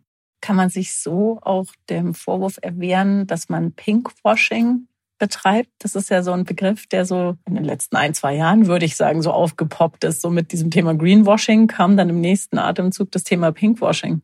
Kann 0.40 0.54
man 0.54 0.70
sich 0.70 0.94
so 0.94 1.40
auch 1.42 1.66
dem 1.90 2.14
Vorwurf 2.14 2.60
erwehren, 2.62 3.26
dass 3.26 3.48
man 3.48 3.72
Pinkwashing 3.72 4.86
betreibt? 5.18 5.70
Das 5.78 5.94
ist 5.94 6.10
ja 6.10 6.22
so 6.22 6.32
ein 6.32 6.44
Begriff, 6.44 6.86
der 6.86 7.04
so 7.04 7.36
in 7.46 7.54
den 7.54 7.64
letzten 7.64 7.96
ein, 7.96 8.14
zwei 8.14 8.34
Jahren, 8.34 8.66
würde 8.66 8.84
ich 8.84 8.96
sagen, 8.96 9.22
so 9.22 9.30
aufgepoppt 9.30 10.04
ist. 10.04 10.20
So 10.20 10.30
mit 10.30 10.52
diesem 10.52 10.70
Thema 10.70 10.94
Greenwashing 10.94 11.66
kam 11.66 11.96
dann 11.96 12.08
im 12.08 12.20
nächsten 12.20 12.58
Atemzug 12.58 13.10
das 13.12 13.24
Thema 13.24 13.52
Pinkwashing. 13.52 14.22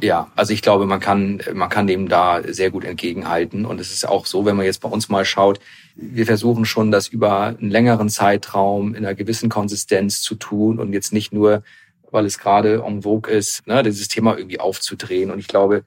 Ja, 0.00 0.32
also 0.34 0.52
ich 0.52 0.62
glaube, 0.62 0.86
man 0.86 0.98
kann, 0.98 1.40
man 1.54 1.68
kann 1.68 1.86
dem 1.86 2.08
da 2.08 2.42
sehr 2.42 2.70
gut 2.70 2.84
entgegenhalten. 2.84 3.64
Und 3.64 3.78
es 3.80 3.92
ist 3.92 4.06
auch 4.08 4.26
so, 4.26 4.44
wenn 4.44 4.56
man 4.56 4.66
jetzt 4.66 4.80
bei 4.80 4.88
uns 4.88 5.08
mal 5.08 5.24
schaut, 5.24 5.60
wir 5.94 6.26
versuchen 6.26 6.64
schon, 6.64 6.90
das 6.90 7.08
über 7.08 7.56
einen 7.58 7.70
längeren 7.70 8.08
Zeitraum 8.08 8.94
in 8.94 9.04
einer 9.04 9.14
gewissen 9.14 9.48
Konsistenz 9.48 10.20
zu 10.20 10.34
tun 10.34 10.80
und 10.80 10.92
jetzt 10.92 11.12
nicht 11.12 11.32
nur, 11.32 11.62
weil 12.10 12.26
es 12.26 12.38
gerade 12.38 12.82
en 12.84 13.02
vogue 13.02 13.32
ist, 13.32 13.66
ne, 13.66 13.82
dieses 13.82 14.08
Thema 14.08 14.36
irgendwie 14.36 14.58
aufzudrehen. 14.58 15.30
Und 15.30 15.38
ich 15.38 15.48
glaube, 15.48 15.84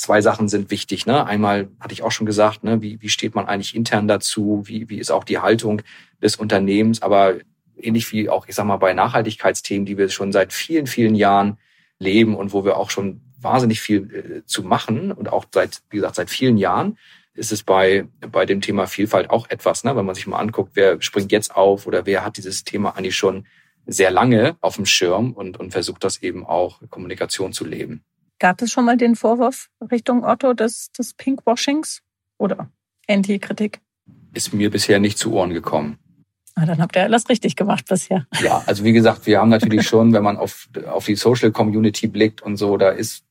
zwei 0.00 0.22
Sachen 0.22 0.48
sind 0.48 0.70
wichtig. 0.70 1.04
Ne? 1.04 1.26
Einmal 1.26 1.68
hatte 1.78 1.92
ich 1.92 2.02
auch 2.02 2.10
schon 2.10 2.26
gesagt, 2.26 2.64
ne, 2.64 2.80
wie, 2.80 3.00
wie 3.02 3.10
steht 3.10 3.34
man 3.34 3.46
eigentlich 3.46 3.74
intern 3.74 4.08
dazu? 4.08 4.62
Wie, 4.64 4.88
wie 4.88 4.98
ist 4.98 5.10
auch 5.10 5.24
die 5.24 5.38
Haltung 5.38 5.82
des 6.22 6.36
Unternehmens? 6.36 7.02
Aber 7.02 7.34
ähnlich 7.76 8.10
wie 8.10 8.30
auch, 8.30 8.48
ich 8.48 8.54
sag 8.54 8.64
mal, 8.64 8.78
bei 8.78 8.94
Nachhaltigkeitsthemen, 8.94 9.84
die 9.84 9.98
wir 9.98 10.08
schon 10.08 10.32
seit 10.32 10.54
vielen, 10.54 10.86
vielen 10.86 11.14
Jahren 11.14 11.58
leben 11.98 12.34
und 12.34 12.54
wo 12.54 12.64
wir 12.64 12.78
auch 12.78 12.88
schon 12.88 13.20
wahnsinnig 13.38 13.82
viel 13.82 14.14
äh, 14.14 14.44
zu 14.46 14.62
machen 14.62 15.12
und 15.12 15.30
auch 15.30 15.44
seit, 15.52 15.82
wie 15.90 15.96
gesagt, 15.96 16.14
seit 16.14 16.30
vielen 16.30 16.56
Jahren 16.56 16.96
ist 17.34 17.52
es 17.52 17.62
bei, 17.62 18.06
bei 18.20 18.46
dem 18.46 18.62
Thema 18.62 18.86
Vielfalt 18.86 19.28
auch 19.28 19.50
etwas, 19.50 19.84
ne? 19.84 19.94
wenn 19.96 20.06
man 20.06 20.14
sich 20.14 20.26
mal 20.26 20.38
anguckt, 20.38 20.72
wer 20.74 21.00
springt 21.02 21.30
jetzt 21.30 21.54
auf 21.54 21.86
oder 21.86 22.06
wer 22.06 22.24
hat 22.24 22.38
dieses 22.38 22.64
Thema 22.64 22.96
eigentlich 22.96 23.16
schon 23.16 23.46
sehr 23.86 24.10
lange 24.10 24.56
auf 24.62 24.76
dem 24.76 24.86
Schirm 24.86 25.32
und, 25.32 25.58
und 25.58 25.72
versucht 25.72 26.04
das 26.04 26.22
eben 26.22 26.46
auch 26.46 26.80
Kommunikation 26.88 27.52
zu 27.52 27.66
leben. 27.66 28.02
Gab 28.40 28.62
es 28.62 28.72
schon 28.72 28.86
mal 28.86 28.96
den 28.96 29.16
Vorwurf 29.16 29.68
Richtung 29.90 30.24
Otto 30.24 30.54
des, 30.54 30.90
des 30.92 31.12
Pinkwashings 31.12 32.00
oder 32.38 32.70
Anti-Kritik? 33.06 33.80
Ist 34.32 34.54
mir 34.54 34.70
bisher 34.70 34.98
nicht 34.98 35.18
zu 35.18 35.34
Ohren 35.34 35.52
gekommen. 35.52 35.98
Ah, 36.54 36.64
dann 36.64 36.80
habt 36.80 36.96
ihr 36.96 37.02
alles 37.02 37.28
richtig 37.28 37.54
gemacht 37.54 37.84
bisher. 37.86 38.26
Ja, 38.42 38.62
also 38.66 38.82
wie 38.82 38.92
gesagt, 38.92 39.26
wir 39.26 39.40
haben 39.40 39.50
natürlich 39.50 39.86
schon, 39.86 40.14
wenn 40.14 40.22
man 40.22 40.38
auf, 40.38 40.68
auf 40.86 41.04
die 41.04 41.16
Social 41.16 41.52
Community 41.52 42.08
blickt 42.08 42.40
und 42.40 42.56
so, 42.56 42.78
da 42.78 42.88
ist 42.88 43.24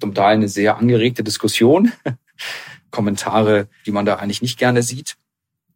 zum 0.00 0.14
Teil 0.14 0.36
eine 0.36 0.48
sehr 0.48 0.78
angeregte 0.78 1.24
Diskussion. 1.24 1.92
Kommentare, 2.92 3.68
die 3.84 3.90
man 3.90 4.06
da 4.06 4.16
eigentlich 4.16 4.42
nicht 4.42 4.58
gerne 4.58 4.82
sieht. 4.84 5.16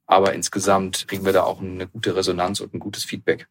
Aber 0.07 0.33
insgesamt 0.33 1.09
kriegen 1.09 1.25
wir 1.25 1.33
da 1.33 1.43
auch 1.43 1.61
eine 1.61 1.89
gute 1.89 2.15
Resonanz 2.15 2.61
und 2.61 2.73
ein 2.73 2.79
gutes 2.79 3.05
Feedback. 3.05 3.49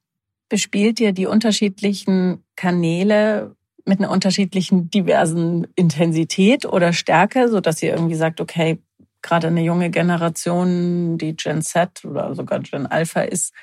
Bespielt 0.47 1.01
ihr 1.01 1.11
die 1.11 1.25
unterschiedlichen 1.25 2.43
Kanäle 2.55 3.55
mit 3.85 3.99
einer 3.99 4.11
unterschiedlichen 4.11 4.89
diversen 4.89 5.67
Intensität 5.75 6.65
oder 6.65 6.91
Stärke, 6.91 7.49
so 7.49 7.61
dass 7.61 7.81
ihr 7.83 7.93
irgendwie 7.93 8.15
sagt, 8.15 8.41
okay, 8.41 8.79
gerade 9.21 9.47
eine 9.47 9.61
junge 9.61 9.89
Generation, 9.89 11.17
die 11.17 11.35
Gen 11.35 11.61
Z 11.61 12.03
oder 12.05 12.35
sogar 12.35 12.59
Gen 12.59 12.87
Alpha 12.87 13.21
ist, 13.21 13.53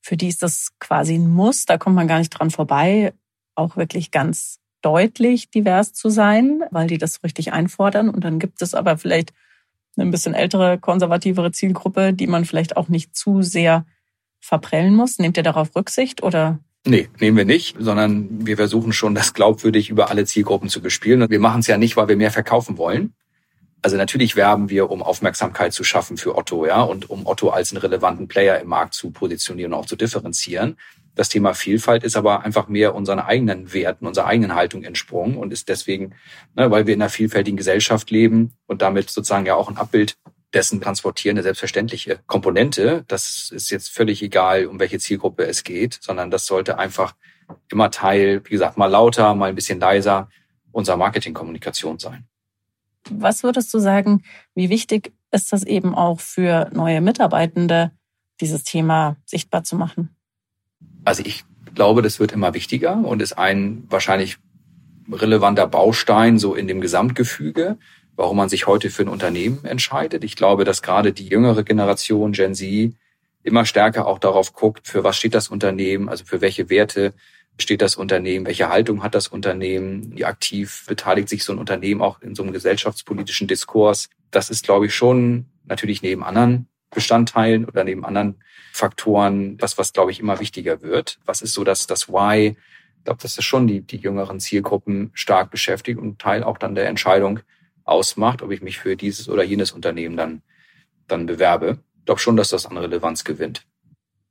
für 0.00 0.16
die 0.16 0.28
ist 0.28 0.42
das 0.42 0.72
quasi 0.80 1.14
ein 1.14 1.30
Muss, 1.30 1.64
da 1.64 1.78
kommt 1.78 1.96
man 1.96 2.08
gar 2.08 2.18
nicht 2.18 2.30
dran 2.30 2.50
vorbei, 2.50 3.12
auch 3.54 3.76
wirklich 3.76 4.10
ganz 4.10 4.58
deutlich 4.82 5.50
divers 5.50 5.92
zu 5.92 6.10
sein, 6.10 6.64
weil 6.70 6.88
die 6.88 6.98
das 6.98 7.22
richtig 7.22 7.52
einfordern. 7.52 8.08
Und 8.08 8.24
dann 8.24 8.38
gibt 8.38 8.60
es 8.62 8.74
aber 8.74 8.98
vielleicht 8.98 9.32
eine 9.96 10.06
ein 10.06 10.10
bisschen 10.10 10.34
ältere, 10.34 10.78
konservativere 10.78 11.52
Zielgruppe, 11.52 12.12
die 12.12 12.26
man 12.26 12.44
vielleicht 12.44 12.76
auch 12.76 12.88
nicht 12.88 13.14
zu 13.14 13.42
sehr 13.42 13.86
verprellen 14.40 14.94
muss. 14.94 15.18
Nehmt 15.18 15.36
ihr 15.36 15.42
darauf 15.42 15.74
Rücksicht 15.76 16.22
oder? 16.22 16.58
Nee, 16.84 17.08
nehmen 17.20 17.36
wir 17.36 17.44
nicht, 17.44 17.76
sondern 17.78 18.44
wir 18.44 18.56
versuchen 18.56 18.92
schon, 18.92 19.14
das 19.14 19.34
glaubwürdig 19.34 19.88
über 19.88 20.10
alle 20.10 20.24
Zielgruppen 20.24 20.68
zu 20.68 20.82
bespielen. 20.82 21.22
Und 21.22 21.30
wir 21.30 21.38
machen 21.38 21.60
es 21.60 21.68
ja 21.68 21.78
nicht, 21.78 21.96
weil 21.96 22.08
wir 22.08 22.16
mehr 22.16 22.32
verkaufen 22.32 22.76
wollen. 22.76 23.14
Also 23.82 23.96
natürlich 23.96 24.34
werben 24.34 24.68
wir, 24.68 24.90
um 24.90 25.02
Aufmerksamkeit 25.02 25.72
zu 25.72 25.84
schaffen 25.84 26.16
für 26.16 26.36
Otto, 26.36 26.66
ja, 26.66 26.82
und 26.82 27.10
um 27.10 27.26
Otto 27.26 27.50
als 27.50 27.72
einen 27.72 27.80
relevanten 27.80 28.28
Player 28.28 28.60
im 28.60 28.68
Markt 28.68 28.94
zu 28.94 29.10
positionieren 29.10 29.72
und 29.72 29.80
auch 29.80 29.86
zu 29.86 29.96
differenzieren. 29.96 30.76
Das 31.14 31.28
Thema 31.28 31.52
Vielfalt 31.54 32.04
ist 32.04 32.16
aber 32.16 32.42
einfach 32.42 32.68
mehr 32.68 32.94
unseren 32.94 33.18
eigenen 33.18 33.72
Werten, 33.72 34.06
unserer 34.06 34.26
eigenen 34.26 34.54
Haltung 34.54 34.82
entsprungen 34.82 35.36
und 35.36 35.52
ist 35.52 35.68
deswegen, 35.68 36.14
ne, 36.56 36.70
weil 36.70 36.86
wir 36.86 36.94
in 36.94 37.02
einer 37.02 37.10
vielfältigen 37.10 37.56
Gesellschaft 37.56 38.10
leben 38.10 38.52
und 38.66 38.82
damit 38.82 39.10
sozusagen 39.10 39.46
ja 39.46 39.54
auch 39.54 39.68
ein 39.68 39.76
Abbild 39.76 40.16
dessen 40.54 40.80
transportieren, 40.80 41.36
eine 41.36 41.42
selbstverständliche 41.42 42.20
Komponente. 42.26 43.04
Das 43.08 43.50
ist 43.50 43.70
jetzt 43.70 43.88
völlig 43.88 44.22
egal, 44.22 44.66
um 44.66 44.78
welche 44.78 44.98
Zielgruppe 44.98 45.46
es 45.46 45.64
geht, 45.64 45.98
sondern 46.00 46.30
das 46.30 46.46
sollte 46.46 46.78
einfach 46.78 47.14
immer 47.70 47.90
Teil, 47.90 48.42
wie 48.44 48.50
gesagt, 48.50 48.76
mal 48.76 48.86
lauter, 48.86 49.34
mal 49.34 49.48
ein 49.48 49.54
bisschen 49.54 49.80
leiser 49.80 50.28
unserer 50.70 50.96
Marketingkommunikation 50.96 51.98
sein. 51.98 52.26
Was 53.10 53.42
würdest 53.42 53.72
du 53.74 53.78
sagen, 53.78 54.22
wie 54.54 54.68
wichtig 54.68 55.12
ist 55.30 55.52
das 55.52 55.64
eben 55.64 55.94
auch 55.94 56.20
für 56.20 56.70
neue 56.72 57.00
Mitarbeitende, 57.00 57.90
dieses 58.40 58.64
Thema 58.64 59.16
sichtbar 59.24 59.64
zu 59.64 59.76
machen? 59.76 60.14
Also 61.04 61.22
ich 61.24 61.44
glaube, 61.74 62.02
das 62.02 62.20
wird 62.20 62.32
immer 62.32 62.54
wichtiger 62.54 62.96
und 62.96 63.22
ist 63.22 63.32
ein 63.38 63.84
wahrscheinlich 63.88 64.38
relevanter 65.10 65.66
Baustein 65.66 66.38
so 66.38 66.54
in 66.54 66.68
dem 66.68 66.80
Gesamtgefüge, 66.80 67.76
warum 68.16 68.36
man 68.36 68.48
sich 68.48 68.66
heute 68.66 68.90
für 68.90 69.02
ein 69.02 69.08
Unternehmen 69.08 69.64
entscheidet. 69.64 70.24
Ich 70.24 70.36
glaube, 70.36 70.64
dass 70.64 70.82
gerade 70.82 71.12
die 71.12 71.26
jüngere 71.26 71.62
Generation 71.62 72.32
Gen 72.32 72.54
Z 72.54 72.94
immer 73.42 73.64
stärker 73.64 74.06
auch 74.06 74.18
darauf 74.18 74.52
guckt, 74.52 74.86
für 74.86 75.04
was 75.04 75.16
steht 75.16 75.34
das 75.34 75.48
Unternehmen, 75.48 76.08
also 76.08 76.24
für 76.24 76.40
welche 76.40 76.70
Werte 76.70 77.14
steht 77.58 77.82
das 77.82 77.96
Unternehmen, 77.96 78.46
welche 78.46 78.68
Haltung 78.68 79.02
hat 79.02 79.14
das 79.14 79.28
Unternehmen, 79.28 80.16
wie 80.16 80.24
aktiv 80.24 80.84
beteiligt 80.86 81.28
sich 81.28 81.44
so 81.44 81.52
ein 81.52 81.58
Unternehmen 81.58 82.00
auch 82.00 82.20
in 82.22 82.34
so 82.34 82.42
einem 82.42 82.52
gesellschaftspolitischen 82.52 83.46
Diskurs. 83.46 84.08
Das 84.30 84.50
ist, 84.50 84.64
glaube 84.64 84.86
ich, 84.86 84.94
schon 84.94 85.46
natürlich 85.64 86.02
neben 86.02 86.24
anderen 86.24 86.68
Bestandteilen 86.90 87.64
oder 87.64 87.84
neben 87.84 88.04
anderen 88.04 88.42
Faktoren 88.72 89.60
was, 89.60 89.76
was, 89.76 89.92
glaube 89.92 90.10
ich, 90.10 90.20
immer 90.20 90.40
wichtiger 90.40 90.82
wird. 90.82 91.18
Was 91.24 91.42
ist 91.42 91.52
so 91.52 91.64
das, 91.64 91.86
das 91.86 92.08
Why? 92.08 92.56
Ich 92.98 93.04
glaube, 93.04 93.20
dass 93.20 93.34
das 93.34 93.44
schon 93.44 93.66
die, 93.66 93.80
die 93.80 93.96
jüngeren 93.96 94.40
Zielgruppen 94.40 95.10
stark 95.12 95.50
beschäftigt 95.50 95.98
und 95.98 96.18
Teil 96.18 96.42
auch 96.42 96.56
dann 96.56 96.74
der 96.74 96.86
Entscheidung 96.86 97.40
ausmacht, 97.92 98.42
ob 98.42 98.50
ich 98.50 98.62
mich 98.62 98.78
für 98.78 98.96
dieses 98.96 99.28
oder 99.28 99.42
jenes 99.42 99.72
Unternehmen 99.72 100.16
dann, 100.16 100.42
dann 101.06 101.26
bewerbe. 101.26 101.78
Glaube 102.04 102.20
schon, 102.20 102.36
dass 102.36 102.50
das 102.50 102.66
an 102.66 102.76
Relevanz 102.76 103.24
gewinnt. 103.24 103.64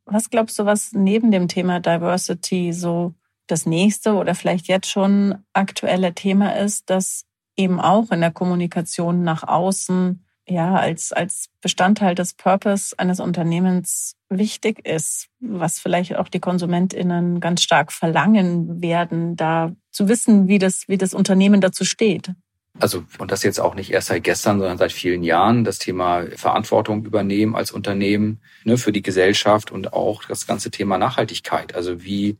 Was 0.05 0.29
glaubst 0.29 0.59
du, 0.59 0.65
was 0.65 0.91
neben 0.93 1.31
dem 1.31 1.47
Thema 1.47 1.79
Diversity 1.79 2.73
so 2.73 3.13
das 3.47 3.65
nächste 3.65 4.13
oder 4.13 4.35
vielleicht 4.35 4.67
jetzt 4.67 4.87
schon 4.87 5.35
aktuelle 5.53 6.13
Thema 6.13 6.57
ist, 6.57 6.89
das 6.89 7.25
eben 7.55 7.79
auch 7.79 8.11
in 8.11 8.21
der 8.21 8.31
Kommunikation 8.31 9.23
nach 9.23 9.43
außen 9.43 10.25
ja 10.47 10.75
als, 10.75 11.13
als 11.13 11.49
Bestandteil 11.61 12.15
des 12.15 12.33
Purpose 12.33 12.97
eines 12.97 13.19
Unternehmens 13.19 14.15
wichtig 14.29 14.85
ist, 14.85 15.27
was 15.39 15.79
vielleicht 15.79 16.15
auch 16.15 16.27
die 16.27 16.39
KonsumentInnen 16.39 17.39
ganz 17.39 17.61
stark 17.61 17.91
verlangen 17.91 18.81
werden, 18.81 19.35
da 19.35 19.73
zu 19.91 20.07
wissen, 20.07 20.47
wie 20.47 20.59
das, 20.59 20.87
wie 20.87 20.97
das 20.97 21.13
Unternehmen 21.13 21.61
dazu 21.61 21.85
steht? 21.85 22.33
Also, 22.81 23.03
und 23.19 23.31
das 23.31 23.43
jetzt 23.43 23.59
auch 23.59 23.75
nicht 23.75 23.91
erst 23.91 24.07
seit 24.07 24.23
gestern, 24.23 24.59
sondern 24.59 24.77
seit 24.77 24.91
vielen 24.91 25.23
Jahren, 25.23 25.63
das 25.63 25.77
Thema 25.77 26.25
Verantwortung 26.35 27.05
übernehmen 27.05 27.55
als 27.55 27.71
Unternehmen 27.71 28.39
ne, 28.63 28.77
für 28.77 28.91
die 28.91 29.03
Gesellschaft 29.03 29.71
und 29.71 29.93
auch 29.93 30.23
das 30.23 30.47
ganze 30.47 30.71
Thema 30.71 30.97
Nachhaltigkeit. 30.97 31.75
Also 31.75 32.03
wie 32.03 32.37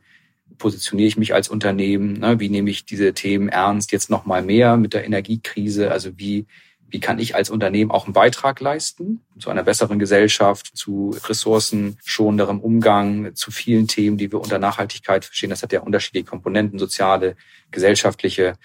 positioniere 0.58 1.06
ich 1.06 1.16
mich 1.16 1.32
als 1.32 1.48
Unternehmen? 1.48 2.14
Ne, 2.14 2.40
wie 2.40 2.48
nehme 2.48 2.70
ich 2.70 2.84
diese 2.84 3.14
Themen 3.14 3.48
ernst 3.48 3.92
jetzt 3.92 4.10
noch 4.10 4.26
mal 4.26 4.42
mehr 4.42 4.76
mit 4.76 4.94
der 4.94 5.04
Energiekrise? 5.04 5.92
Also 5.92 6.10
wie 6.16 6.46
wie 6.92 7.00
kann 7.00 7.18
ich 7.18 7.34
als 7.34 7.48
Unternehmen 7.48 7.90
auch 7.90 8.04
einen 8.04 8.12
Beitrag 8.12 8.60
leisten 8.60 9.24
zu 9.38 9.48
einer 9.48 9.62
besseren 9.62 9.98
Gesellschaft, 9.98 10.76
zu 10.76 11.16
ressourcenschonenderem 11.24 12.60
Umgang, 12.60 13.34
zu 13.34 13.50
vielen 13.50 13.88
Themen, 13.88 14.18
die 14.18 14.30
wir 14.30 14.42
unter 14.42 14.58
Nachhaltigkeit 14.58 15.24
verstehen. 15.24 15.48
Das 15.48 15.62
hat 15.62 15.72
ja 15.72 15.80
unterschiedliche 15.80 16.26
Komponenten, 16.26 16.78
soziale, 16.78 17.36
gesellschaftliche. 17.70 18.56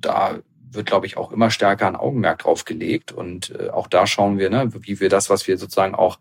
Da 0.00 0.38
wird, 0.74 0.86
glaube 0.86 1.06
ich, 1.06 1.16
auch 1.16 1.32
immer 1.32 1.50
stärker 1.50 1.86
ein 1.86 1.96
Augenmerk 1.96 2.40
drauf 2.40 2.64
gelegt. 2.64 3.12
Und 3.12 3.54
äh, 3.58 3.70
auch 3.70 3.86
da 3.86 4.06
schauen 4.06 4.38
wir, 4.38 4.50
ne, 4.50 4.70
wie 4.72 5.00
wir 5.00 5.08
das, 5.08 5.30
was 5.30 5.46
wir 5.46 5.58
sozusagen 5.58 5.94
auch 5.94 6.18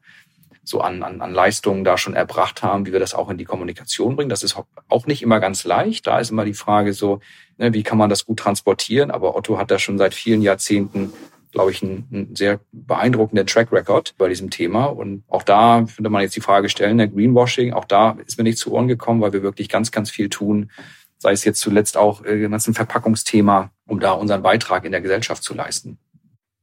so 0.64 0.80
an, 0.80 1.04
an, 1.04 1.22
an 1.22 1.34
Leistungen 1.34 1.84
da 1.84 1.98
schon 1.98 2.14
erbracht 2.14 2.64
haben, 2.64 2.86
wie 2.86 2.94
wir 2.94 3.00
das 3.00 3.14
auch 3.14 3.30
in 3.30 3.38
die 3.38 3.46
Kommunikation 3.46 4.16
bringen. 4.16 4.30
Das 4.30 4.44
ist 4.44 4.56
auch 4.88 5.08
nicht 5.08 5.22
immer 5.22 5.40
ganz 5.40 5.66
leicht. 5.66 6.08
Da 6.08 6.20
ist 6.20 6.32
immer 6.32 6.46
die 6.46 6.54
Frage 6.54 6.94
so, 6.94 7.20
ne, 7.58 7.74
wie 7.74 7.84
kann 7.84 7.98
man 7.98 8.10
das 8.10 8.26
gut 8.26 8.40
transportieren? 8.40 9.12
Aber 9.12 9.36
Otto 9.36 9.58
hat 9.58 9.72
da 9.72 9.80
schon 9.80 9.98
seit 9.98 10.14
vielen 10.14 10.42
Jahrzehnten 10.42 11.12
glaube 11.54 11.72
ich, 11.72 11.84
einen, 11.84 12.08
einen 12.12 12.36
sehr 12.36 12.60
beeindruckenden 12.72 13.48
Track 13.48 13.72
Record 13.72 14.16
bei 14.18 14.28
diesem 14.28 14.50
Thema. 14.50 14.86
Und 14.86 15.24
auch 15.28 15.44
da 15.44 15.86
könnte 15.96 16.10
man 16.10 16.24
jetzt 16.24 16.36
die 16.36 16.42
Frage 16.42 16.68
stellen, 16.68 16.98
der 16.98 17.08
Greenwashing, 17.08 17.74
auch 17.74 17.86
da 17.86 18.18
ist 18.26 18.38
mir 18.38 18.44
nicht 18.44 18.58
zu 18.58 18.74
Ohren 18.74 18.88
gekommen, 18.88 19.22
weil 19.22 19.34
wir 19.34 19.44
wirklich 19.44 19.70
ganz, 19.70 19.92
ganz 19.92 20.10
viel 20.10 20.30
tun, 20.30 20.72
sei 21.20 21.32
es 21.32 21.46
jetzt 21.46 21.62
zuletzt 21.62 21.96
auch 21.96 22.26
äh, 22.26 22.40
ganzen 22.50 22.74
Verpackungsthema, 22.74 23.72
um 23.94 24.00
da 24.00 24.12
unseren 24.12 24.42
Beitrag 24.42 24.86
in 24.86 24.92
der 24.92 25.02
Gesellschaft 25.02 25.44
zu 25.44 25.54
leisten. 25.54 25.98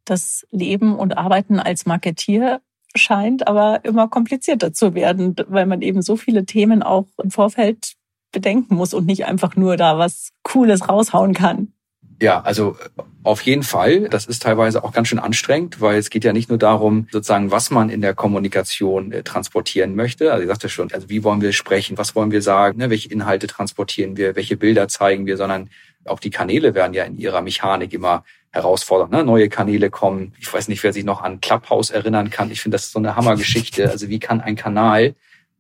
Das 0.05 0.45
Leben 0.51 0.97
und 0.97 1.17
Arbeiten 1.17 1.61
als 1.61 1.87
Marketier 1.87 2.61
scheint 2.97 3.47
aber 3.47 3.85
immer 3.85 4.09
komplizierter 4.09 4.73
zu 4.73 4.95
werden, 4.95 5.37
weil 5.49 5.67
man 5.67 5.81
eben 5.81 6.03
so 6.03 6.17
viele 6.17 6.45
Themen 6.45 6.83
auch 6.83 7.07
im 7.23 7.31
Vorfeld 7.31 7.95
bedenken 8.33 8.75
muss 8.75 8.95
und 8.95 9.07
nicht 9.07 9.27
einfach 9.27 9.55
nur 9.55 9.77
da 9.77 9.97
was 9.99 10.31
Cooles 10.43 10.89
raushauen 10.89 11.33
kann. 11.33 11.73
Ja, 12.21 12.43
also 12.43 12.77
auf 13.23 13.41
jeden 13.43 13.63
Fall. 13.63 14.09
Das 14.11 14.27
ist 14.27 14.43
teilweise 14.43 14.85
auch 14.85 14.93
ganz 14.93 15.09
schön 15.09 15.19
anstrengend, 15.19 15.81
weil 15.81 15.99
es 15.99 16.11
geht 16.11 16.25
ja 16.25 16.35
nicht 16.35 16.51
nur 16.51 16.59
darum, 16.59 17.07
sozusagen, 17.11 17.51
was 17.51 17.71
man 17.71 17.89
in 17.89 18.03
der 18.03 18.15
Kommunikation 18.15 19.13
äh, 19.13 19.23
transportieren 19.23 19.95
möchte. 19.95 20.31
Also 20.31 20.43
ich 20.43 20.49
sagte 20.49 20.69
schon, 20.69 20.93
also 20.93 21.09
wie 21.09 21.25
wollen 21.25 21.41
wir 21.41 21.53
sprechen, 21.53 21.97
was 21.97 22.15
wollen 22.15 22.31
wir 22.31 22.43
sagen, 22.43 22.79
ne, 22.79 22.91
welche 22.91 23.09
Inhalte 23.09 23.47
transportieren 23.47 24.19
wir, 24.19 24.37
welche 24.37 24.59
Bilder 24.59 24.89
zeigen 24.89 25.25
wir, 25.25 25.39
sondern 25.39 25.71
auch 26.07 26.21
die 26.21 26.31
Kanäle 26.31 26.75
werden 26.75 26.95
ja 26.95 27.05
in 27.05 27.17
ihrer 27.17 27.43
Mechanik 27.43 27.93
immer 27.93 28.25
herausfordernd. 28.53 29.13
Ne? 29.13 29.25
Neue 29.25 29.49
Kanäle 29.49 29.91
kommen. 29.91 30.35
Ich 30.39 30.53
weiß 30.53 30.69
nicht, 30.69 30.83
wer 30.83 30.93
sich 30.93 31.05
noch 31.05 31.23
an 31.23 31.41
Clubhouse 31.41 31.91
erinnern 31.91 32.31
kann. 32.31 32.51
Ich 32.51 32.61
finde, 32.61 32.77
das 32.77 32.87
ist 32.87 32.93
so 32.93 32.99
eine 32.99 33.17
Hammergeschichte. 33.17 33.91
Also 33.91 34.09
wie 34.09 34.19
kann 34.19 34.41
ein 34.41 34.57
Kanal 34.57 35.15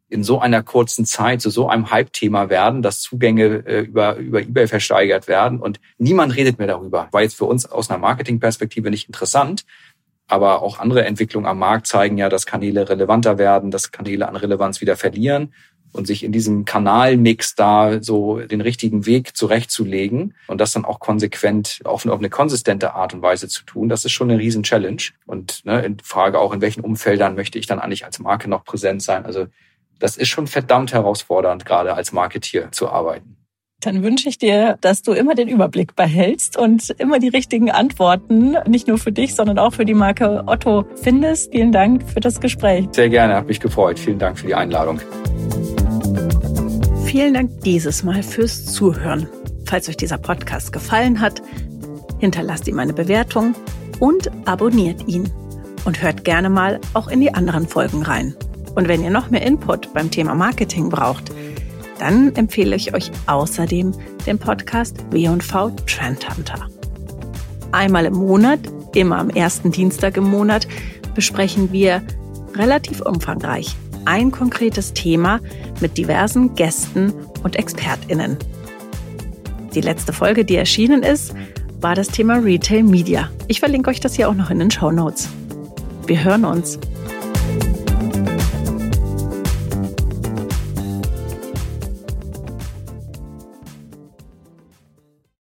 in 0.09 0.25
so 0.25 0.41
einer 0.41 0.63
kurzen 0.63 1.05
Zeit 1.05 1.41
zu 1.41 1.51
so 1.51 1.69
einem 1.69 1.91
Hype-Thema 1.91 2.51
werden, 2.51 2.83
dass 2.83 3.01
Zugänge 3.01 3.65
äh, 3.65 3.81
über, 3.83 4.17
über 4.17 4.41
eBay 4.41 4.67
versteigert 4.67 5.29
werden 5.29 5.61
und 5.61 5.81
niemand 5.99 6.35
redet 6.35 6.59
mehr 6.59 6.67
darüber. 6.67 7.09
War 7.13 7.23
jetzt 7.23 7.37
für 7.37 7.45
uns 7.45 7.65
aus 7.65 7.91
einer 7.91 8.01
Marketingperspektive 8.01 8.91
nicht 8.91 9.07
interessant, 9.07 9.65
aber 10.27 10.63
auch 10.63 10.81
andere 10.81 11.05
Entwicklungen 11.05 11.47
am 11.47 11.61
Markt 11.61 11.87
zeigen 11.87 12.19
ja, 12.19 12.29
dass 12.29 12.45
Kanäle 12.45 12.89
relevanter 12.89 13.39
werden, 13.39 13.71
dass 13.71 13.93
Kanäle 13.93 14.29
an 14.29 14.35
Relevanz 14.35 14.81
wieder 14.81 14.97
verlieren 14.97 15.55
und 15.93 16.07
sich 16.07 16.23
in 16.23 16.33
diesem 16.33 16.65
Kanalmix 16.65 17.55
da 17.55 18.03
so 18.03 18.39
den 18.41 18.61
richtigen 18.61 19.07
Weg 19.07 19.37
zurechtzulegen 19.37 20.35
und 20.47 20.61
das 20.61 20.73
dann 20.73 20.85
auch 20.85 21.01
konsequent 21.01 21.81
auf 21.85 22.05
eine, 22.05 22.13
auf 22.13 22.19
eine 22.19 22.31
konsistente 22.31 22.95
Art 22.95 23.15
und 23.15 23.23
Weise 23.23 23.49
zu 23.49 23.65
tun, 23.65 23.89
das 23.89 24.05
ist 24.05 24.13
schon 24.13 24.31
eine 24.31 24.41
riesen 24.41 24.63
Challenge. 24.63 25.03
Und 25.27 25.65
ne, 25.65 25.85
in 25.85 25.99
Frage 26.01 26.39
auch, 26.39 26.53
in 26.53 26.61
welchen 26.61 26.83
Umfeldern 26.83 27.35
möchte 27.35 27.59
ich 27.59 27.67
dann 27.67 27.79
eigentlich 27.79 28.05
als 28.05 28.19
Marke 28.19 28.49
noch 28.49 28.65
präsent 28.65 29.03
sein? 29.03 29.25
Also 29.25 29.47
das 29.99 30.17
ist 30.17 30.29
schon 30.29 30.47
verdammt 30.47 30.93
herausfordernd, 30.93 31.65
gerade 31.67 31.95
als 31.95 32.13
Marketier 32.13 32.73
zu 32.73 32.89
arbeiten. 32.89 33.37
Dann 33.81 34.03
wünsche 34.03 34.29
ich 34.29 34.37
dir, 34.37 34.77
dass 34.83 35.01
du 35.01 35.13
immer 35.13 35.35
den 35.35 35.49
Überblick 35.49 35.97
behältst 35.97 36.59
und 36.59 36.91
immer 36.99 37.19
die 37.19 37.29
richtigen 37.29 37.71
Antworten, 37.71 38.57
nicht 38.67 38.89
nur 38.89 38.99
für 38.99 39.11
dich, 39.11 39.35
sondern 39.35 39.59
auch 39.59 39.73
für 39.73 39.87
die 39.87 39.95
Marke 39.95 40.45
Otto 40.47 40.85
findest. 40.97 41.51
Vielen 41.53 41.73
Dank 41.73 42.03
für 42.07 42.21
das 42.21 42.41
Gespräch. 42.41 42.89
Sehr 42.93 43.09
gerne, 43.09 43.37
hat 43.37 43.47
mich 43.47 43.61
gefreut. 43.61 43.99
Vielen 43.99 44.19
Dank 44.19 44.39
für 44.39 44.47
die 44.47 44.55
Einladung. 44.55 45.01
Vielen 47.11 47.35
Dank 47.35 47.63
dieses 47.63 48.05
Mal 48.05 48.23
fürs 48.23 48.67
Zuhören. 48.67 49.27
Falls 49.65 49.89
euch 49.89 49.97
dieser 49.97 50.17
Podcast 50.17 50.73
gefallen 50.73 51.21
hat, 51.21 51.43
hinterlasst 52.21 52.69
ihm 52.69 52.79
eine 52.79 52.93
Bewertung 52.93 53.57
und 53.99 54.31
abonniert 54.47 55.09
ihn. 55.09 55.29
Und 55.85 56.01
hört 56.03 56.23
gerne 56.23 56.49
mal 56.49 56.79
auch 56.95 57.09
in 57.09 57.21
die 57.21 57.35
anderen 57.35 57.67
Folgen 57.67 58.03
rein. 58.03 58.37
Und 58.77 58.87
wenn 58.87 59.03
ihr 59.03 59.11
noch 59.11 59.29
mehr 59.29 59.43
Input 59.43 59.93
beim 59.93 60.13
Thema 60.13 60.37
Marketing 60.37 60.89
braucht, 60.89 61.33
dann 61.99 62.33
empfehle 62.37 62.77
ich 62.77 62.95
euch 62.95 63.11
außerdem 63.27 63.93
den 64.25 64.39
Podcast 64.39 64.97
W&V 65.11 65.71
Trend 65.89 66.37
Hunter. 66.37 66.69
Einmal 67.73 68.05
im 68.05 68.15
Monat, 68.15 68.61
immer 68.95 69.19
am 69.19 69.31
ersten 69.31 69.73
Dienstag 69.73 70.17
im 70.17 70.31
Monat, 70.31 70.69
besprechen 71.17 71.73
wir 71.73 72.05
relativ 72.55 73.01
umfangreich 73.01 73.75
ein 74.05 74.31
konkretes 74.31 74.93
Thema 74.93 75.41
mit 75.81 75.99
diversen 75.99 76.55
Gästen 76.55 77.13
und 77.43 77.57
ExpertInnen. 77.57 78.37
Die 79.75 79.81
letzte 79.81 80.13
Folge, 80.13 80.45
die 80.45 80.57
erschienen 80.57 81.03
ist, 81.03 81.35
war 81.81 81.95
das 81.95 82.09
Thema 82.09 82.37
Retail 82.37 82.83
Media. 82.83 83.31
Ich 83.49 83.61
verlinke 83.61 83.91
euch 83.91 84.01
das 84.01 84.15
hier 84.15 84.29
auch 84.29 84.35
noch 84.35 84.51
in 84.51 84.59
den 84.59 84.71
Show 84.71 84.91
Notes. 84.91 85.29
Wir 86.07 86.23
hören 86.25 86.45
uns. 86.45 86.79